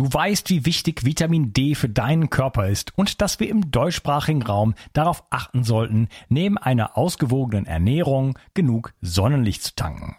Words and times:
Du 0.00 0.10
weißt, 0.10 0.48
wie 0.48 0.64
wichtig 0.64 1.04
Vitamin 1.04 1.52
D 1.52 1.74
für 1.74 1.90
deinen 1.90 2.30
Körper 2.30 2.70
ist 2.70 2.96
und 2.96 3.20
dass 3.20 3.38
wir 3.38 3.50
im 3.50 3.70
deutschsprachigen 3.70 4.40
Raum 4.40 4.74
darauf 4.94 5.24
achten 5.28 5.62
sollten, 5.62 6.08
neben 6.30 6.56
einer 6.56 6.96
ausgewogenen 6.96 7.66
Ernährung 7.66 8.38
genug 8.54 8.94
Sonnenlicht 9.02 9.62
zu 9.62 9.74
tanken. 9.74 10.16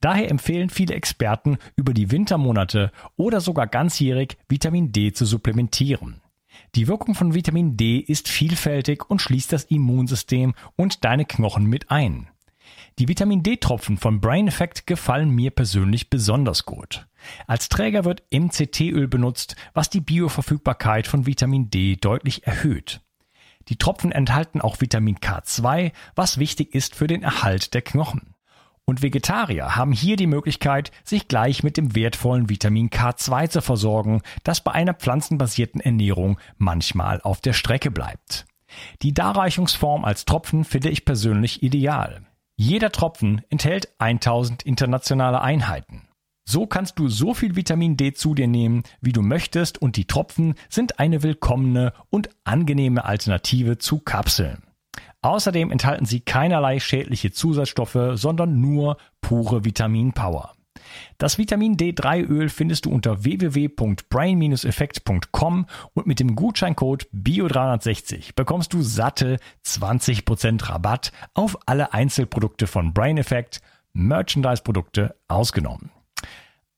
Daher 0.00 0.32
empfehlen 0.32 0.68
viele 0.68 0.94
Experten, 0.94 1.58
über 1.76 1.94
die 1.94 2.10
Wintermonate 2.10 2.90
oder 3.16 3.40
sogar 3.40 3.68
ganzjährig 3.68 4.36
Vitamin 4.48 4.90
D 4.90 5.12
zu 5.12 5.24
supplementieren. 5.24 6.20
Die 6.74 6.88
Wirkung 6.88 7.14
von 7.14 7.32
Vitamin 7.32 7.76
D 7.76 7.98
ist 7.98 8.26
vielfältig 8.26 9.08
und 9.08 9.22
schließt 9.22 9.52
das 9.52 9.62
Immunsystem 9.62 10.54
und 10.74 11.04
deine 11.04 11.24
Knochen 11.24 11.66
mit 11.66 11.88
ein. 11.92 12.26
Die 12.98 13.06
Vitamin 13.06 13.44
D-Tropfen 13.44 13.96
von 13.96 14.20
Brain 14.20 14.48
Effect 14.48 14.88
gefallen 14.88 15.30
mir 15.30 15.52
persönlich 15.52 16.10
besonders 16.10 16.66
gut. 16.66 17.06
Als 17.46 17.68
Träger 17.68 18.04
wird 18.04 18.22
MCT-Öl 18.32 19.08
benutzt, 19.08 19.56
was 19.74 19.90
die 19.90 20.00
Bioverfügbarkeit 20.00 21.06
von 21.06 21.26
Vitamin 21.26 21.70
D 21.70 21.96
deutlich 21.96 22.46
erhöht. 22.46 23.00
Die 23.68 23.76
Tropfen 23.76 24.10
enthalten 24.10 24.60
auch 24.60 24.80
Vitamin 24.80 25.18
K2, 25.18 25.92
was 26.14 26.38
wichtig 26.38 26.74
ist 26.74 26.94
für 26.94 27.06
den 27.06 27.22
Erhalt 27.22 27.74
der 27.74 27.82
Knochen. 27.82 28.34
Und 28.84 29.02
Vegetarier 29.02 29.76
haben 29.76 29.92
hier 29.92 30.16
die 30.16 30.26
Möglichkeit, 30.26 30.90
sich 31.04 31.28
gleich 31.28 31.62
mit 31.62 31.76
dem 31.76 31.94
wertvollen 31.94 32.48
Vitamin 32.48 32.90
K2 32.90 33.48
zu 33.48 33.60
versorgen, 33.62 34.22
das 34.42 34.62
bei 34.62 34.72
einer 34.72 34.94
pflanzenbasierten 34.94 35.80
Ernährung 35.80 36.40
manchmal 36.58 37.20
auf 37.20 37.40
der 37.40 37.52
Strecke 37.52 37.92
bleibt. 37.92 38.46
Die 39.02 39.14
Darreichungsform 39.14 40.04
als 40.04 40.24
Tropfen 40.24 40.64
finde 40.64 40.90
ich 40.90 41.04
persönlich 41.04 41.62
ideal. 41.62 42.26
Jeder 42.56 42.90
Tropfen 42.90 43.42
enthält 43.48 43.88
1000 43.98 44.64
internationale 44.64 45.40
Einheiten. 45.40 46.08
So 46.50 46.66
kannst 46.66 46.98
du 46.98 47.06
so 47.06 47.32
viel 47.32 47.54
Vitamin 47.54 47.96
D 47.96 48.12
zu 48.12 48.34
dir 48.34 48.48
nehmen, 48.48 48.82
wie 49.00 49.12
du 49.12 49.22
möchtest 49.22 49.80
und 49.80 49.96
die 49.96 50.06
Tropfen 50.06 50.54
sind 50.68 50.98
eine 50.98 51.22
willkommene 51.22 51.92
und 52.10 52.28
angenehme 52.42 53.04
Alternative 53.04 53.78
zu 53.78 54.00
Kapseln. 54.00 54.64
Außerdem 55.22 55.70
enthalten 55.70 56.06
sie 56.06 56.18
keinerlei 56.18 56.80
schädliche 56.80 57.30
Zusatzstoffe, 57.30 58.14
sondern 58.14 58.60
nur 58.60 58.96
pure 59.20 59.64
Vitaminpower. 59.64 60.54
Das 61.18 61.38
Vitamin 61.38 61.76
D3-Öl 61.76 62.48
findest 62.48 62.86
du 62.86 62.90
unter 62.90 63.22
www.brain-effekt.com 63.22 65.66
und 65.94 66.06
mit 66.08 66.18
dem 66.18 66.34
Gutscheincode 66.34 67.06
BIO360 67.14 68.34
bekommst 68.34 68.72
du 68.72 68.82
satte 68.82 69.36
20% 69.64 70.68
Rabatt 70.68 71.12
auf 71.32 71.56
alle 71.66 71.92
Einzelprodukte 71.92 72.66
von 72.66 72.92
Brain 72.92 73.18
Effect, 73.18 73.60
Merchandise-Produkte 73.92 75.14
ausgenommen. 75.28 75.92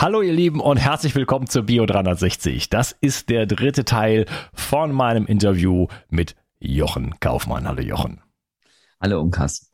Hallo 0.00 0.22
ihr 0.22 0.32
Lieben 0.32 0.60
und 0.60 0.78
herzlich 0.78 1.14
willkommen 1.14 1.46
zur 1.46 1.64
Bio 1.64 1.84
360. 1.84 2.70
Das 2.70 2.96
ist 3.02 3.28
der 3.28 3.44
dritte 3.44 3.84
Teil 3.84 4.24
von 4.54 4.92
meinem 4.92 5.26
Interview 5.26 5.88
mit 6.08 6.36
Jochen 6.58 7.20
Kaufmann. 7.20 7.68
Hallo 7.68 7.82
Jochen. 7.82 8.22
Hallo 8.98 9.20
Unkas. 9.20 9.70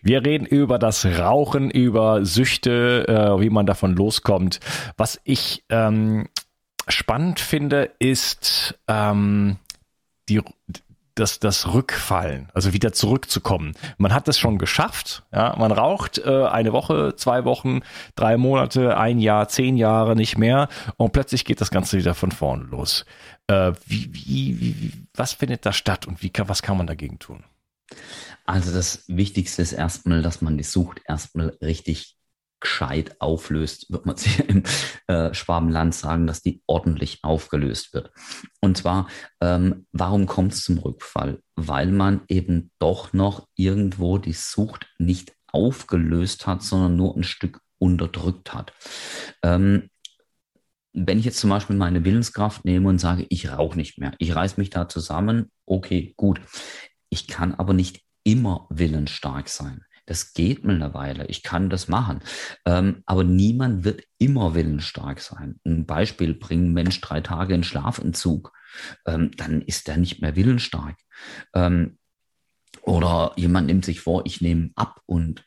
Wir 0.00 0.24
reden 0.24 0.46
über 0.46 0.78
das 0.78 1.04
Rauchen, 1.04 1.70
über 1.70 2.24
Süchte, 2.24 3.06
äh, 3.08 3.42
wie 3.42 3.50
man 3.50 3.66
davon 3.66 3.94
loskommt. 3.94 4.58
Was 4.96 5.20
ich 5.24 5.66
ähm, 5.68 6.28
spannend 6.88 7.38
finde, 7.38 7.90
ist 7.98 8.74
ähm, 8.88 9.58
die, 10.30 10.40
das, 11.18 11.38
das 11.40 11.72
Rückfallen, 11.72 12.48
also 12.54 12.72
wieder 12.72 12.92
zurückzukommen. 12.92 13.74
Man 13.96 14.12
hat 14.12 14.28
das 14.28 14.38
schon 14.38 14.58
geschafft, 14.58 15.24
ja, 15.32 15.54
man 15.58 15.72
raucht 15.72 16.18
äh, 16.18 16.44
eine 16.46 16.72
Woche, 16.72 17.14
zwei 17.16 17.44
Wochen, 17.44 17.80
drei 18.14 18.36
Monate, 18.36 18.96
ein 18.96 19.18
Jahr, 19.18 19.48
zehn 19.48 19.76
Jahre 19.76 20.16
nicht 20.16 20.38
mehr 20.38 20.68
und 20.96 21.12
plötzlich 21.12 21.44
geht 21.44 21.60
das 21.60 21.70
Ganze 21.70 21.98
wieder 21.98 22.14
von 22.14 22.32
vorne 22.32 22.64
los. 22.64 23.04
Äh, 23.46 23.72
wie, 23.86 24.12
wie, 24.12 24.60
wie, 24.60 24.92
was 25.14 25.32
findet 25.32 25.64
da 25.64 25.72
statt 25.72 26.06
und 26.06 26.22
wie 26.22 26.32
was 26.36 26.62
kann 26.62 26.76
man 26.76 26.86
dagegen 26.86 27.18
tun? 27.18 27.44
Also 28.44 28.72
das 28.72 29.04
Wichtigste 29.08 29.62
ist 29.62 29.72
erstmal, 29.72 30.22
dass 30.22 30.40
man 30.40 30.56
die 30.56 30.64
Sucht 30.64 31.00
erstmal 31.06 31.56
richtig 31.60 32.17
gescheit 32.60 33.20
auflöst, 33.20 33.90
wird 33.90 34.06
man 34.06 34.16
sich 34.18 34.40
im 34.48 34.62
äh, 35.06 35.32
Schwabenland 35.34 35.94
sagen, 35.94 36.26
dass 36.26 36.42
die 36.42 36.62
ordentlich 36.66 37.20
aufgelöst 37.22 37.94
wird. 37.94 38.10
Und 38.60 38.76
zwar, 38.76 39.08
ähm, 39.40 39.86
warum 39.92 40.26
kommt 40.26 40.52
es 40.52 40.64
zum 40.64 40.78
Rückfall? 40.78 41.40
Weil 41.56 41.90
man 41.92 42.22
eben 42.28 42.70
doch 42.78 43.12
noch 43.12 43.46
irgendwo 43.56 44.18
die 44.18 44.32
Sucht 44.32 44.86
nicht 44.98 45.32
aufgelöst 45.52 46.46
hat, 46.46 46.62
sondern 46.62 46.96
nur 46.96 47.16
ein 47.16 47.24
Stück 47.24 47.60
unterdrückt 47.78 48.52
hat. 48.52 48.72
Ähm, 49.42 49.88
wenn 50.92 51.18
ich 51.18 51.24
jetzt 51.24 51.38
zum 51.38 51.50
Beispiel 51.50 51.76
meine 51.76 52.04
Willenskraft 52.04 52.64
nehme 52.64 52.88
und 52.88 52.98
sage, 52.98 53.26
ich 53.28 53.50
rauche 53.50 53.76
nicht 53.76 53.98
mehr, 53.98 54.14
ich 54.18 54.34
reiß 54.34 54.56
mich 54.56 54.70
da 54.70 54.88
zusammen, 54.88 55.50
okay, 55.66 56.14
gut. 56.16 56.40
Ich 57.10 57.26
kann 57.28 57.54
aber 57.54 57.72
nicht 57.72 58.02
immer 58.24 58.66
willensstark 58.70 59.48
sein. 59.48 59.84
Das 60.08 60.32
geht 60.32 60.64
mittlerweile. 60.64 61.26
Ich 61.26 61.42
kann 61.42 61.68
das 61.68 61.86
machen. 61.86 62.20
Ähm, 62.64 63.02
aber 63.04 63.24
niemand 63.24 63.84
wird 63.84 64.04
immer 64.16 64.54
willensstark 64.54 65.20
sein. 65.20 65.60
Ein 65.66 65.84
Beispiel 65.84 66.32
bringen 66.32 66.72
Mensch 66.72 66.98
drei 67.02 67.20
Tage 67.20 67.52
in 67.54 67.62
Schlafentzug. 67.62 68.52
Ähm, 69.06 69.32
dann 69.36 69.60
ist 69.60 69.86
er 69.86 69.98
nicht 69.98 70.22
mehr 70.22 70.34
willensstark. 70.34 70.96
Ähm, 71.52 71.98
oder 72.80 73.32
jemand 73.36 73.66
nimmt 73.66 73.84
sich 73.84 74.00
vor, 74.00 74.22
ich 74.24 74.40
nehme 74.40 74.70
ab 74.76 75.02
und 75.04 75.44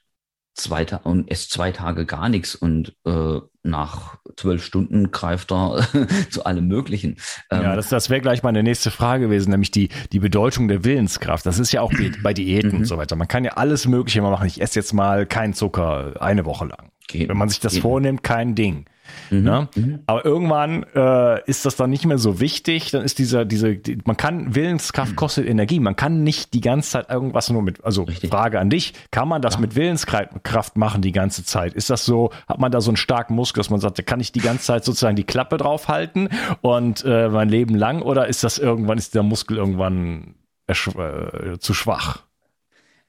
zwei 0.54 0.86
und 0.86 1.32
esse 1.32 1.50
zwei 1.50 1.72
Tage 1.72 2.06
gar 2.06 2.30
nichts 2.30 2.54
und 2.54 2.96
äh, 3.04 3.40
nach 3.64 4.20
zwölf 4.36 4.64
Stunden 4.64 5.12
greift 5.12 5.52
er 5.52 5.88
zu 6.30 6.46
allem 6.46 6.68
Möglichen. 6.68 7.18
Ähm, 7.50 7.64
ja, 7.64 7.75
das, 7.75 7.90
das 7.90 8.09
wäre 8.09 8.22
gleich 8.22 8.44
meine 8.44 8.64
nächste 8.64 8.92
Frage 8.92 9.25
gewesen, 9.25 9.52
nämlich 9.52 9.72
die, 9.72 9.90
die 10.12 10.19
Bedeutung 10.19 10.68
der 10.68 10.84
Willenskraft. 10.84 11.46
Das 11.46 11.59
ist 11.59 11.72
ja 11.72 11.81
auch 11.81 11.92
bei 12.24 12.34
Diäten 12.34 12.72
und 12.72 12.80
mhm. 12.80 12.86
so 12.86 12.97
weiter. 12.97 13.16
Man 13.16 13.28
kann 13.28 13.44
ja 13.44 13.53
alles 13.53 13.88
Mögliche 13.88 14.22
mal 14.22 14.31
machen. 14.31 14.47
Ich 14.47 14.62
esse 14.62 14.80
jetzt 14.80 14.94
mal 14.94 15.25
keinen 15.25 15.53
Zucker 15.53 16.14
eine 16.19 16.46
Woche 16.46 16.66
lang. 16.66 16.92
Geht, 17.08 17.30
Wenn 17.30 17.38
man 17.38 17.50
sich 17.50 17.59
das 17.59 17.74
geht. 17.74 17.81
vornimmt, 17.81 18.24
kein 18.24 18.56
Ding. 18.56 18.86
Mhm, 19.30 19.44
ne? 19.44 19.70
Mhm. 19.76 20.00
Aber 20.06 20.26
irgendwann 20.26 20.84
äh, 20.96 21.44
ist 21.46 21.66
das 21.66 21.76
dann 21.76 21.90
nicht 21.90 22.06
mehr 22.06 22.18
so 22.18 22.40
wichtig. 22.40 22.92
Dann 22.92 23.04
ist 23.04 23.20
dieser, 23.20 23.46
diese, 23.46 23.76
die, 23.76 23.98
man 24.06 24.18
kann, 24.18 24.56
Willenskraft 24.56 25.12
mhm. 25.12 25.16
kostet 25.16 25.48
Energie. 25.48 25.80
Man 25.80 25.96
kann 25.96 26.24
nicht 26.24 26.54
die 26.54 26.62
ganze 26.62 26.92
Zeit 26.92 27.10
irgendwas 27.10 27.50
nur 27.50 27.62
mit, 27.62 27.84
also 27.84 28.04
Richtig. 28.04 28.30
Frage 28.30 28.60
an 28.60 28.69
dich, 28.69 28.94
kann 29.12 29.28
man 29.28 29.42
das 29.42 29.56
ja. 29.56 29.62
mit 29.62 29.75
Willenskraft 29.75 30.78
machen 30.78 31.02
die 31.02 31.12
ganze 31.12 31.44
Zeit? 31.44 31.74
Ist 31.74 31.90
das 31.90 32.06
so, 32.06 32.31
hat 32.48 32.60
man 32.60 32.72
da 32.72 32.81
so 32.81 32.92
einen 32.92 32.98
starken 32.98 33.36
Muskel, 33.36 33.62
dass 33.62 33.69
man 33.69 33.80
sagt, 33.80 33.98
da 33.98 34.04
kann 34.04 34.19
ich 34.19 34.31
die 34.31 34.42
ganze 34.42 34.66
Zeit 34.66 34.86
sozusagen 34.86 35.16
die 35.16 35.24
Klappe 35.24 35.57
drauf 35.57 35.88
halten 35.88 36.30
und 36.62 37.04
äh, 37.06 37.30
mein 37.30 37.50
Leben 37.50 37.75
lang? 37.75 38.02
Oder 38.02 38.28
ist 38.28 38.44
das 38.44 38.57
irgendwann, 38.57 38.98
ist 38.98 39.16
der 39.16 39.24
Muskel 39.24 39.57
irgendwann 39.57 40.36
äh, 40.68 41.57
zu 41.60 41.74
schwach? 41.74 42.24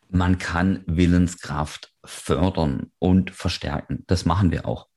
Man 0.08 0.38
kann 0.38 0.84
Willenskraft 0.86 1.94
fördern 2.04 2.90
und 2.98 3.30
verstärken. 3.30 4.04
Das 4.06 4.26
machen 4.26 4.50
wir 4.50 4.66
auch. 4.66 4.88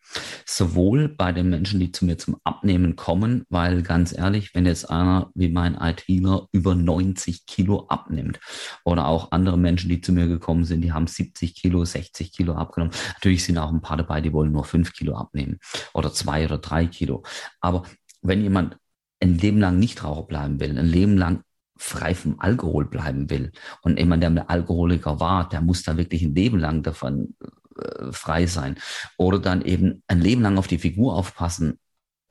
Sowohl 0.45 1.09
bei 1.09 1.31
den 1.31 1.49
Menschen, 1.49 1.79
die 1.79 1.91
zu 1.91 2.05
mir 2.05 2.17
zum 2.17 2.37
Abnehmen 2.43 2.95
kommen, 2.95 3.45
weil 3.49 3.81
ganz 3.81 4.17
ehrlich, 4.17 4.53
wenn 4.53 4.65
jetzt 4.65 4.89
einer 4.89 5.31
wie 5.33 5.49
mein 5.49 5.75
ITler 5.75 6.47
über 6.51 6.75
90 6.75 7.45
Kilo 7.45 7.87
abnimmt 7.87 8.39
oder 8.83 9.07
auch 9.07 9.31
andere 9.31 9.57
Menschen, 9.57 9.89
die 9.89 10.01
zu 10.01 10.11
mir 10.11 10.27
gekommen 10.27 10.65
sind, 10.65 10.81
die 10.81 10.93
haben 10.93 11.07
70 11.07 11.55
Kilo, 11.55 11.83
60 11.83 12.31
Kilo 12.31 12.53
abgenommen. 12.53 12.93
Natürlich 13.15 13.43
sind 13.43 13.57
auch 13.57 13.71
ein 13.71 13.81
paar 13.81 13.97
dabei, 13.97 14.21
die 14.21 14.33
wollen 14.33 14.51
nur 14.51 14.63
5 14.65 14.93
Kilo 14.93 15.15
abnehmen 15.15 15.59
oder 15.93 16.13
2 16.13 16.45
oder 16.45 16.57
3 16.59 16.87
Kilo. 16.87 17.23
Aber 17.59 17.83
wenn 18.21 18.41
jemand 18.41 18.77
ein 19.21 19.37
Leben 19.37 19.59
lang 19.59 19.79
nicht 19.79 20.03
Raucher 20.03 20.27
bleiben 20.27 20.59
will, 20.59 20.77
ein 20.77 20.85
Leben 20.85 21.17
lang 21.17 21.41
frei 21.77 22.15
vom 22.15 22.39
Alkohol 22.39 22.85
bleiben 22.85 23.29
will. 23.29 23.51
Und 23.81 23.99
jemand, 23.99 24.23
der 24.23 24.29
ein 24.29 24.39
Alkoholiker 24.39 25.19
war, 25.19 25.49
der 25.49 25.61
muss 25.61 25.83
da 25.83 25.97
wirklich 25.97 26.21
ein 26.23 26.35
Leben 26.35 26.59
lang 26.59 26.83
davon 26.83 27.35
äh, 27.79 28.11
frei 28.11 28.47
sein. 28.47 28.77
Oder 29.17 29.39
dann 29.39 29.61
eben 29.63 30.03
ein 30.07 30.21
Leben 30.21 30.41
lang 30.41 30.57
auf 30.57 30.67
die 30.67 30.77
Figur 30.77 31.15
aufpassen, 31.15 31.79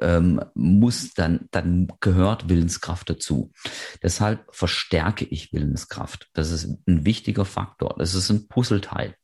ähm, 0.01 0.41
muss 0.55 1.15
dann, 1.15 1.49
dann 1.51 1.89
gehört 2.01 2.49
Willenskraft 2.49 3.09
dazu. 3.09 3.53
Deshalb 4.03 4.45
verstärke 4.55 5.25
ich 5.25 5.53
Willenskraft. 5.53 6.29
Das 6.35 6.51
ist 6.51 6.65
ein 6.87 7.05
wichtiger 7.05 7.45
Faktor. 7.45 7.95
Das 7.99 8.15
ist 8.15 8.31
ein 8.31 8.49
Puzzleteil. 8.49 9.15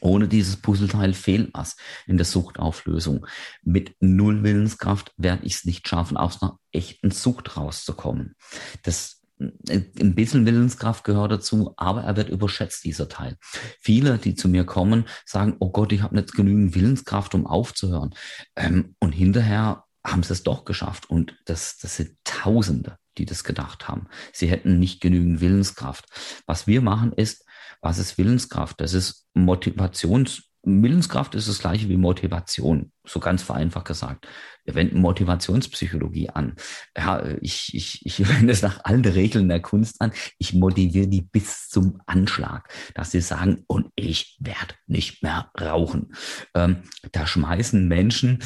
Ohne 0.00 0.26
dieses 0.26 0.56
Puzzleteil 0.56 1.14
fehlt 1.14 1.50
was 1.54 1.76
in 2.06 2.16
der 2.16 2.26
Suchtauflösung. 2.26 3.26
Mit 3.62 3.94
null 4.00 4.42
Willenskraft 4.42 5.12
werde 5.16 5.44
ich 5.46 5.54
es 5.54 5.64
nicht 5.64 5.86
schaffen, 5.86 6.16
aus 6.16 6.42
einer 6.42 6.58
echten 6.72 7.10
Sucht 7.10 7.56
rauszukommen. 7.56 8.34
Das 8.82 9.21
ein 9.68 10.14
bisschen 10.14 10.46
Willenskraft 10.46 11.04
gehört 11.04 11.32
dazu, 11.32 11.74
aber 11.76 12.02
er 12.02 12.16
wird 12.16 12.28
überschätzt, 12.28 12.84
dieser 12.84 13.08
Teil. 13.08 13.36
Viele, 13.80 14.18
die 14.18 14.34
zu 14.34 14.48
mir 14.48 14.64
kommen, 14.64 15.06
sagen, 15.24 15.56
oh 15.58 15.70
Gott, 15.70 15.92
ich 15.92 16.02
habe 16.02 16.16
nicht 16.16 16.32
genügend 16.34 16.74
Willenskraft, 16.74 17.34
um 17.34 17.46
aufzuhören. 17.46 18.14
Ähm, 18.56 18.94
und 19.00 19.12
hinterher 19.12 19.84
haben 20.04 20.22
sie 20.22 20.32
es 20.32 20.42
doch 20.42 20.64
geschafft. 20.64 21.08
Und 21.08 21.36
das, 21.44 21.78
das 21.78 21.96
sind 21.96 22.16
Tausende, 22.24 22.96
die 23.18 23.26
das 23.26 23.44
gedacht 23.44 23.88
haben. 23.88 24.08
Sie 24.32 24.48
hätten 24.48 24.78
nicht 24.78 25.00
genügend 25.00 25.40
Willenskraft. 25.40 26.06
Was 26.46 26.66
wir 26.66 26.80
machen 26.80 27.12
ist, 27.12 27.44
was 27.80 27.98
ist 27.98 28.18
Willenskraft? 28.18 28.80
Das 28.80 28.94
ist 28.94 29.26
Motivations, 29.34 30.51
Willenskraft 30.64 31.34
ist 31.34 31.48
das 31.48 31.58
gleiche 31.58 31.88
wie 31.88 31.96
Motivation, 31.96 32.92
so 33.04 33.18
ganz 33.18 33.42
vereinfacht 33.42 33.86
gesagt. 33.86 34.28
Wir 34.64 34.74
wenden 34.74 35.00
Motivationspsychologie 35.00 36.30
an. 36.30 36.54
Ja, 36.96 37.24
ich, 37.40 37.74
ich, 37.74 38.06
ich 38.06 38.28
wende 38.28 38.52
es 38.52 38.62
nach 38.62 38.84
allen 38.84 39.04
Regeln 39.04 39.48
der 39.48 39.60
Kunst 39.60 40.00
an. 40.00 40.12
Ich 40.38 40.52
motiviere 40.54 41.08
die 41.08 41.22
bis 41.22 41.68
zum 41.68 42.00
Anschlag, 42.06 42.72
dass 42.94 43.10
sie 43.10 43.20
sagen, 43.20 43.64
und 43.66 43.88
ich 43.96 44.36
werde 44.40 44.74
nicht 44.86 45.22
mehr 45.22 45.50
rauchen. 45.60 46.14
Ähm, 46.54 46.82
da 47.10 47.26
schmeißen 47.26 47.88
Menschen 47.88 48.38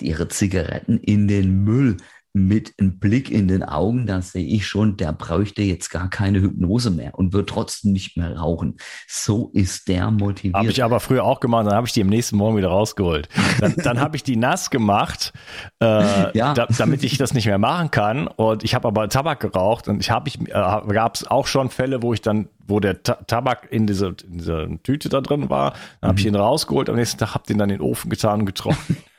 ihre 0.00 0.28
Zigaretten 0.28 0.98
in 0.98 1.28
den 1.28 1.64
Müll 1.64 1.96
mit 2.34 2.74
einem 2.78 2.98
Blick 2.98 3.30
in 3.30 3.46
den 3.46 3.62
Augen, 3.62 4.06
da 4.06 4.22
sehe 4.22 4.46
ich 4.46 4.66
schon, 4.66 4.96
der 4.96 5.12
bräuchte 5.12 5.62
jetzt 5.62 5.90
gar 5.90 6.08
keine 6.08 6.40
Hypnose 6.40 6.90
mehr 6.90 7.14
und 7.14 7.34
wird 7.34 7.50
trotzdem 7.50 7.92
nicht 7.92 8.16
mehr 8.16 8.38
rauchen. 8.38 8.78
So 9.06 9.50
ist 9.52 9.88
der 9.88 10.10
motiviert. 10.10 10.54
Habe 10.54 10.70
ich 10.70 10.82
aber 10.82 11.00
früher 11.00 11.24
auch 11.24 11.40
gemacht, 11.40 11.66
dann 11.66 11.74
habe 11.74 11.86
ich 11.86 11.92
die 11.92 12.00
am 12.00 12.08
nächsten 12.08 12.36
Morgen 12.36 12.56
wieder 12.56 12.68
rausgeholt. 12.68 13.28
Dann, 13.60 13.74
dann 13.76 14.00
habe 14.00 14.16
ich 14.16 14.22
die 14.22 14.36
nass 14.36 14.70
gemacht, 14.70 15.32
äh, 15.80 16.36
ja. 16.38 16.54
da, 16.54 16.66
damit 16.78 17.04
ich 17.04 17.18
das 17.18 17.34
nicht 17.34 17.46
mehr 17.46 17.58
machen 17.58 17.90
kann. 17.90 18.26
Und 18.26 18.64
ich 18.64 18.74
habe 18.74 18.88
aber 18.88 19.08
Tabak 19.10 19.40
geraucht 19.40 19.88
und 19.88 20.00
ich 20.00 20.10
habe 20.10 20.28
ich 20.28 20.40
äh, 20.40 20.52
gab 20.52 21.16
es 21.16 21.26
auch 21.26 21.46
schon 21.46 21.68
Fälle, 21.68 22.02
wo 22.02 22.14
ich 22.14 22.22
dann 22.22 22.48
wo 22.66 22.80
der 22.80 23.02
Ta 23.02 23.14
Tabak 23.26 23.68
in 23.70 23.86
dieser, 23.86 24.08
in 24.08 24.38
dieser 24.38 24.82
Tüte 24.82 25.08
da 25.08 25.20
drin 25.20 25.50
war, 25.50 25.74
dann 26.00 26.08
habe 26.08 26.18
ich 26.18 26.24
mhm. 26.24 26.34
ihn 26.34 26.36
rausgeholt, 26.36 26.88
am 26.88 26.96
nächsten 26.96 27.18
Tag 27.18 27.34
habe 27.34 27.46
den 27.46 27.58
dann 27.58 27.70
in 27.70 27.78
den 27.78 27.82
Ofen 27.82 28.08
getan 28.08 28.40
und 28.40 28.46
getrocknet. 28.46 28.98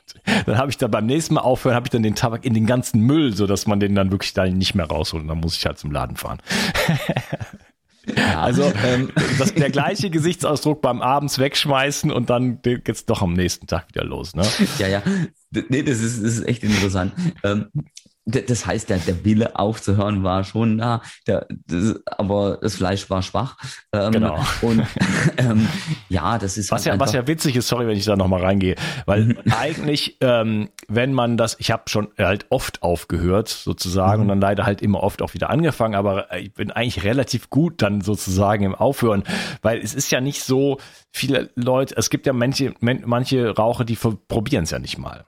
dann 0.45 0.57
habe 0.57 0.69
ich 0.69 0.77
dann 0.77 0.92
beim 0.92 1.06
nächsten 1.06 1.33
Mal 1.36 1.42
aufhören, 1.42 1.75
habe 1.75 1.88
ich 1.88 1.92
dann 1.92 2.04
den 2.04 2.15
Tabak 2.15 2.45
in 2.45 2.54
den 2.54 2.65
ganzen 2.65 3.01
Müll, 3.01 3.36
so 3.36 3.48
dass 3.48 3.68
man 3.68 3.80
den 3.80 3.95
dann 3.95 4.12
wirklich 4.12 4.33
da 4.33 4.45
nicht 4.45 4.75
mehr 4.75 4.86
rausholt. 4.86 5.24
Und 5.24 5.27
dann 5.27 5.39
muss 5.39 5.57
ich 5.57 5.65
halt 5.65 5.77
zum 5.77 5.92
Laden 5.92 6.18
fahren. 6.18 6.39
Ja. 8.18 8.42
Also 8.42 8.71
ähm, 8.83 9.12
das, 9.39 9.54
der 9.54 9.69
gleiche 9.69 10.10
Gesichtsausdruck 10.10 10.81
beim 10.81 11.01
abends 11.01 11.39
wegschmeißen 11.39 12.12
und 12.12 12.30
dann 12.30 12.62
geht's 12.62 13.06
doch 13.06 13.21
am 13.21 13.33
nächsten 13.33 13.68
Tag 13.68 13.88
wieder 13.89 14.04
los. 14.04 14.36
Ne? 14.36 14.44
Ja, 14.77 14.88
ja. 14.88 15.01
Nee, 15.69 15.83
das 15.83 16.00
ist, 16.00 16.24
das 16.24 16.38
ist 16.38 16.48
echt 16.48 16.63
interessant. 16.63 17.13
Ähm, 17.44 17.68
das 18.25 18.65
heißt, 18.65 18.89
der, 18.89 18.99
der 18.99 19.25
Wille 19.25 19.57
aufzuhören 19.57 20.23
war 20.23 20.43
schon 20.43 20.77
da, 20.77 21.01
der, 21.27 21.45
das, 21.67 21.99
aber 22.05 22.57
das 22.61 22.75
Fleisch 22.75 23.09
war 23.09 23.21
schwach. 23.21 23.57
Ähm, 23.91 24.11
genau. 24.13 24.39
Und 24.61 24.85
ähm, 25.37 25.67
ja, 26.07 26.37
das 26.37 26.57
ist 26.57 26.71
was 26.71 26.85
halt 26.85 26.95
ja 26.95 26.99
was 26.99 27.13
ja 27.13 27.27
witzig 27.27 27.55
ist. 27.55 27.67
Sorry, 27.67 27.85
wenn 27.87 27.97
ich 27.97 28.05
da 28.05 28.15
noch 28.15 28.27
mal 28.27 28.41
reingehe, 28.41 28.75
weil 29.05 29.25
mhm. 29.25 29.37
eigentlich, 29.59 30.17
ähm, 30.21 30.69
wenn 30.87 31.11
man 31.11 31.35
das, 31.35 31.57
ich 31.59 31.71
habe 31.71 31.83
schon 31.87 32.09
halt 32.17 32.45
oft 32.49 32.81
aufgehört 32.81 33.49
sozusagen 33.49 34.17
mhm. 34.17 34.21
und 34.21 34.27
dann 34.29 34.41
leider 34.41 34.65
halt 34.65 34.81
immer 34.81 35.03
oft 35.03 35.21
auch 35.21 35.33
wieder 35.33 35.49
angefangen, 35.49 35.95
aber 35.95 36.33
ich 36.37 36.53
bin 36.53 36.71
eigentlich 36.71 37.03
relativ 37.03 37.49
gut 37.49 37.81
dann 37.81 38.01
sozusagen 38.01 38.63
im 38.63 38.75
Aufhören, 38.75 39.23
weil 39.61 39.79
es 39.79 39.93
ist 39.93 40.11
ja 40.11 40.21
nicht 40.21 40.43
so 40.43 40.79
viele 41.11 41.49
Leute. 41.55 41.95
Es 41.97 42.09
gibt 42.09 42.25
ja 42.25 42.33
manche 42.33 42.73
manche 42.79 43.49
Raucher, 43.49 43.83
die 43.83 43.95
probieren 43.95 44.63
es 44.63 44.71
ja 44.71 44.79
nicht 44.79 44.97
mal. 44.97 45.25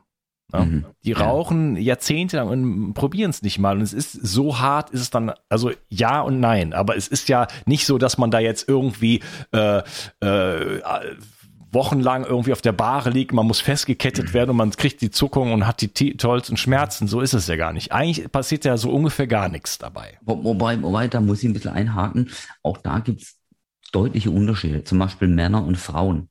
Ja? 0.54 0.66
Mhm. 0.66 0.86
Die 1.04 1.14
rauchen 1.14 1.76
jahrzehntelang 1.78 2.48
und 2.48 2.94
probieren 2.94 3.30
es 3.30 3.42
nicht 3.42 3.60
mal. 3.60 3.76
Und 3.76 3.82
es 3.82 3.94
ist 3.94 4.12
so 4.12 4.60
hart, 4.60 4.90
ist 4.92 5.02
es 5.02 5.10
dann, 5.10 5.32
also 5.50 5.72
ja 5.90 6.22
und 6.22 6.40
nein. 6.40 6.74
Aber 6.74 6.96
es 6.96 7.08
ist 7.08 7.30
ja 7.30 7.48
nicht 7.66 7.86
so, 7.86 7.98
dass 7.98 8.18
man 8.18 8.32
da 8.32 8.40
jetzt 8.40 8.68
irgendwie 8.68 9.22
äh, 9.52 9.82
äh, 10.20 10.82
wochenlang 11.76 12.24
irgendwie 12.24 12.54
auf 12.54 12.62
der 12.62 12.72
Bahre 12.72 13.12
liegt, 13.12 13.34
man 13.34 13.46
muss 13.46 13.60
festgekettet 13.60 14.34
werden 14.34 14.52
und 14.52 14.58
man 14.58 14.72
kriegt 14.72 15.02
die 15.02 15.12
Zuckung 15.12 15.52
und 15.52 15.68
hat 15.68 15.82
die 15.82 16.18
tollsten 16.18 16.58
Schmerzen. 16.58 17.08
So 17.08 17.22
ist 17.22 17.34
es 17.34 17.48
ja 17.48 17.58
gar 17.58 17.74
nicht. 17.74 17.92
Eigentlich 17.92 18.32
passiert 18.32 18.66
ja 18.66 18.78
so 18.78 18.90
ungefähr 18.90 19.28
gar 19.28 19.50
nichts 19.50 19.78
dabei. 19.78 20.18
Wobei, 20.22 20.82
wobei 20.82 21.08
da 21.08 21.20
muss 21.20 21.44
ich 21.44 21.50
ein 21.50 21.54
bisschen 21.54 21.74
einhaken. 21.74 22.32
Auch 22.64 22.78
da 22.78 23.00
gibt 23.00 23.22
es 23.22 23.36
deutliche 23.92 24.32
Unterschiede. 24.32 24.84
Zum 24.84 24.98
Beispiel 24.98 25.28
Männer 25.28 25.64
und 25.64 25.78
Frauen. 25.78 26.30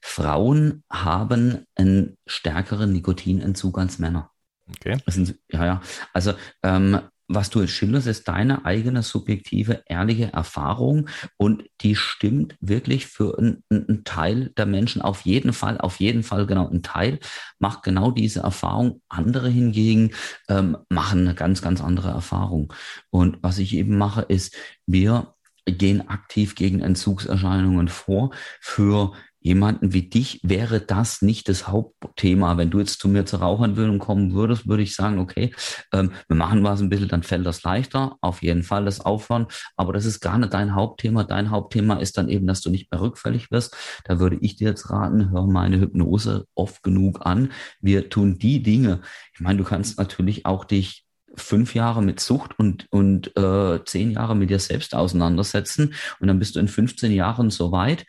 Frauen 0.00 0.84
haben 0.90 1.66
einen 1.74 2.16
stärkeren 2.26 2.92
Nikotinentzug 2.92 3.78
als 3.78 3.98
Männer. 3.98 4.30
Okay. 4.68 4.98
Sind, 5.06 5.36
ja, 5.50 5.66
ja. 5.66 5.82
Also 6.12 6.34
ähm, 6.62 7.00
was 7.28 7.48
du 7.48 7.62
jetzt 7.62 7.72
schilderst, 7.72 8.06
ist 8.06 8.28
deine 8.28 8.66
eigene 8.66 9.02
subjektive, 9.02 9.82
ehrliche 9.86 10.32
Erfahrung 10.32 11.08
und 11.38 11.64
die 11.80 11.96
stimmt 11.96 12.54
wirklich 12.60 13.06
für 13.06 13.38
einen, 13.38 14.04
Teil 14.04 14.50
der 14.56 14.66
Menschen 14.66 15.00
auf 15.00 15.22
jeden 15.22 15.52
Fall, 15.52 15.78
auf 15.78 16.00
jeden 16.00 16.22
Fall 16.22 16.46
genau 16.46 16.68
ein 16.68 16.82
Teil 16.82 17.18
macht 17.58 17.82
genau 17.82 18.10
diese 18.10 18.40
Erfahrung. 18.40 19.00
Andere 19.08 19.48
hingegen 19.48 20.12
ähm, 20.48 20.76
machen 20.90 21.20
eine 21.20 21.34
ganz, 21.34 21.62
ganz 21.62 21.80
andere 21.80 22.10
Erfahrung. 22.10 22.72
Und 23.10 23.38
was 23.42 23.58
ich 23.58 23.74
eben 23.74 23.96
mache, 23.96 24.22
ist, 24.22 24.54
wir 24.86 25.34
gehen 25.64 26.08
aktiv 26.08 26.54
gegen 26.54 26.80
Entzugserscheinungen 26.80 27.88
vor 27.88 28.30
für 28.60 29.12
jemanden 29.44 29.92
wie 29.92 30.08
dich 30.08 30.40
wäre 30.42 30.80
das 30.80 31.20
nicht 31.20 31.50
das 31.50 31.68
Hauptthema. 31.68 32.56
Wenn 32.56 32.70
du 32.70 32.78
jetzt 32.78 32.98
zu 32.98 33.08
mir 33.08 33.26
zur 33.26 33.40
Raucherentwöhnung 33.40 33.98
kommen 33.98 34.32
würdest, 34.32 34.66
würde 34.66 34.82
ich 34.82 34.94
sagen, 34.96 35.18
okay, 35.18 35.54
ähm, 35.92 36.12
wir 36.28 36.36
machen 36.36 36.64
was 36.64 36.80
ein 36.80 36.88
bisschen, 36.88 37.08
dann 37.08 37.22
fällt 37.22 37.44
das 37.44 37.62
leichter. 37.62 38.16
Auf 38.22 38.42
jeden 38.42 38.62
Fall 38.62 38.86
das 38.86 39.02
Aufhören. 39.02 39.46
Aber 39.76 39.92
das 39.92 40.06
ist 40.06 40.20
gar 40.20 40.38
nicht 40.38 40.54
dein 40.54 40.74
Hauptthema. 40.74 41.24
Dein 41.24 41.50
Hauptthema 41.50 41.96
ist 41.96 42.16
dann 42.16 42.30
eben, 42.30 42.46
dass 42.46 42.62
du 42.62 42.70
nicht 42.70 42.90
mehr 42.90 43.02
rückfällig 43.02 43.50
wirst. 43.50 43.76
Da 44.04 44.18
würde 44.18 44.38
ich 44.40 44.56
dir 44.56 44.70
jetzt 44.70 44.88
raten, 44.88 45.30
hör 45.30 45.46
meine 45.46 45.78
Hypnose 45.78 46.46
oft 46.54 46.82
genug 46.82 47.26
an. 47.26 47.52
Wir 47.82 48.08
tun 48.08 48.38
die 48.38 48.62
Dinge. 48.62 49.02
Ich 49.34 49.40
meine, 49.40 49.58
du 49.58 49.64
kannst 49.64 49.98
natürlich 49.98 50.46
auch 50.46 50.64
dich 50.64 51.04
fünf 51.36 51.74
Jahre 51.74 52.02
mit 52.02 52.20
Sucht 52.20 52.58
und, 52.58 52.86
und 52.90 53.36
äh, 53.36 53.84
zehn 53.84 54.12
Jahre 54.12 54.34
mit 54.36 54.48
dir 54.50 54.58
selbst 54.58 54.94
auseinandersetzen 54.94 55.94
und 56.20 56.28
dann 56.28 56.38
bist 56.38 56.54
du 56.54 56.60
in 56.60 56.68
15 56.68 57.12
Jahren 57.12 57.50
so 57.50 57.72
weit, 57.72 58.06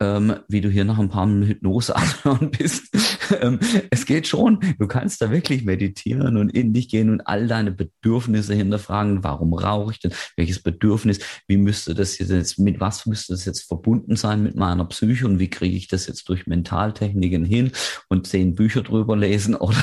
ähm, 0.00 0.36
wie 0.48 0.60
du 0.60 0.68
hier 0.68 0.84
nach 0.84 0.98
ein 0.98 1.08
paar 1.08 1.28
Hypnose 1.28 1.94
anhören 2.24 2.50
bist. 2.50 2.94
ähm, 3.40 3.58
es 3.90 4.06
geht 4.06 4.26
schon. 4.26 4.60
Du 4.78 4.86
kannst 4.86 5.20
da 5.20 5.30
wirklich 5.30 5.64
meditieren 5.64 6.36
und 6.36 6.50
in 6.50 6.72
dich 6.72 6.88
gehen 6.88 7.10
und 7.10 7.20
all 7.22 7.46
deine 7.46 7.72
Bedürfnisse 7.72 8.54
hinterfragen. 8.54 9.24
Warum 9.24 9.54
rauche 9.54 9.92
ich 9.92 10.00
denn? 10.00 10.12
Welches 10.36 10.60
Bedürfnis? 10.62 11.18
Wie 11.46 11.56
müsste 11.56 11.94
das 11.94 12.18
jetzt, 12.18 12.58
mit 12.58 12.80
was 12.80 13.06
müsste 13.06 13.32
das 13.32 13.44
jetzt 13.44 13.66
verbunden 13.66 14.16
sein 14.16 14.42
mit 14.42 14.56
meiner 14.56 14.84
Psyche 14.86 15.26
und 15.26 15.38
wie 15.38 15.50
kriege 15.50 15.76
ich 15.76 15.88
das 15.88 16.06
jetzt 16.06 16.28
durch 16.28 16.46
Mentaltechniken 16.46 17.44
hin 17.44 17.72
und 18.08 18.26
zehn 18.26 18.54
Bücher 18.54 18.82
drüber 18.82 19.16
lesen 19.16 19.54
oder 19.58 19.82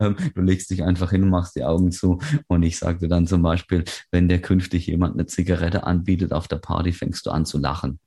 ähm, 0.00 0.16
du 0.34 0.42
legst 0.42 0.70
dich 0.70 0.82
einfach 0.82 1.10
hin 1.10 1.22
und 1.22 1.30
machst 1.30 1.56
die 1.56 1.64
Augen 1.64 1.92
zu 1.92 2.18
und 2.48 2.62
ich 2.62 2.78
sagte 2.78 3.08
dann 3.08 3.26
zum 3.26 3.42
Beispiel, 3.42 3.84
wenn 4.10 4.28
der 4.28 4.40
künftig 4.40 4.86
jemand 4.86 5.14
eine 5.14 5.26
Zigarette 5.26 5.84
anbietet 5.84 6.32
auf 6.32 6.48
der 6.48 6.56
Party, 6.56 6.92
fängst 6.92 7.26
du 7.26 7.30
an 7.30 7.46
zu 7.46 7.58
lachen 7.58 7.98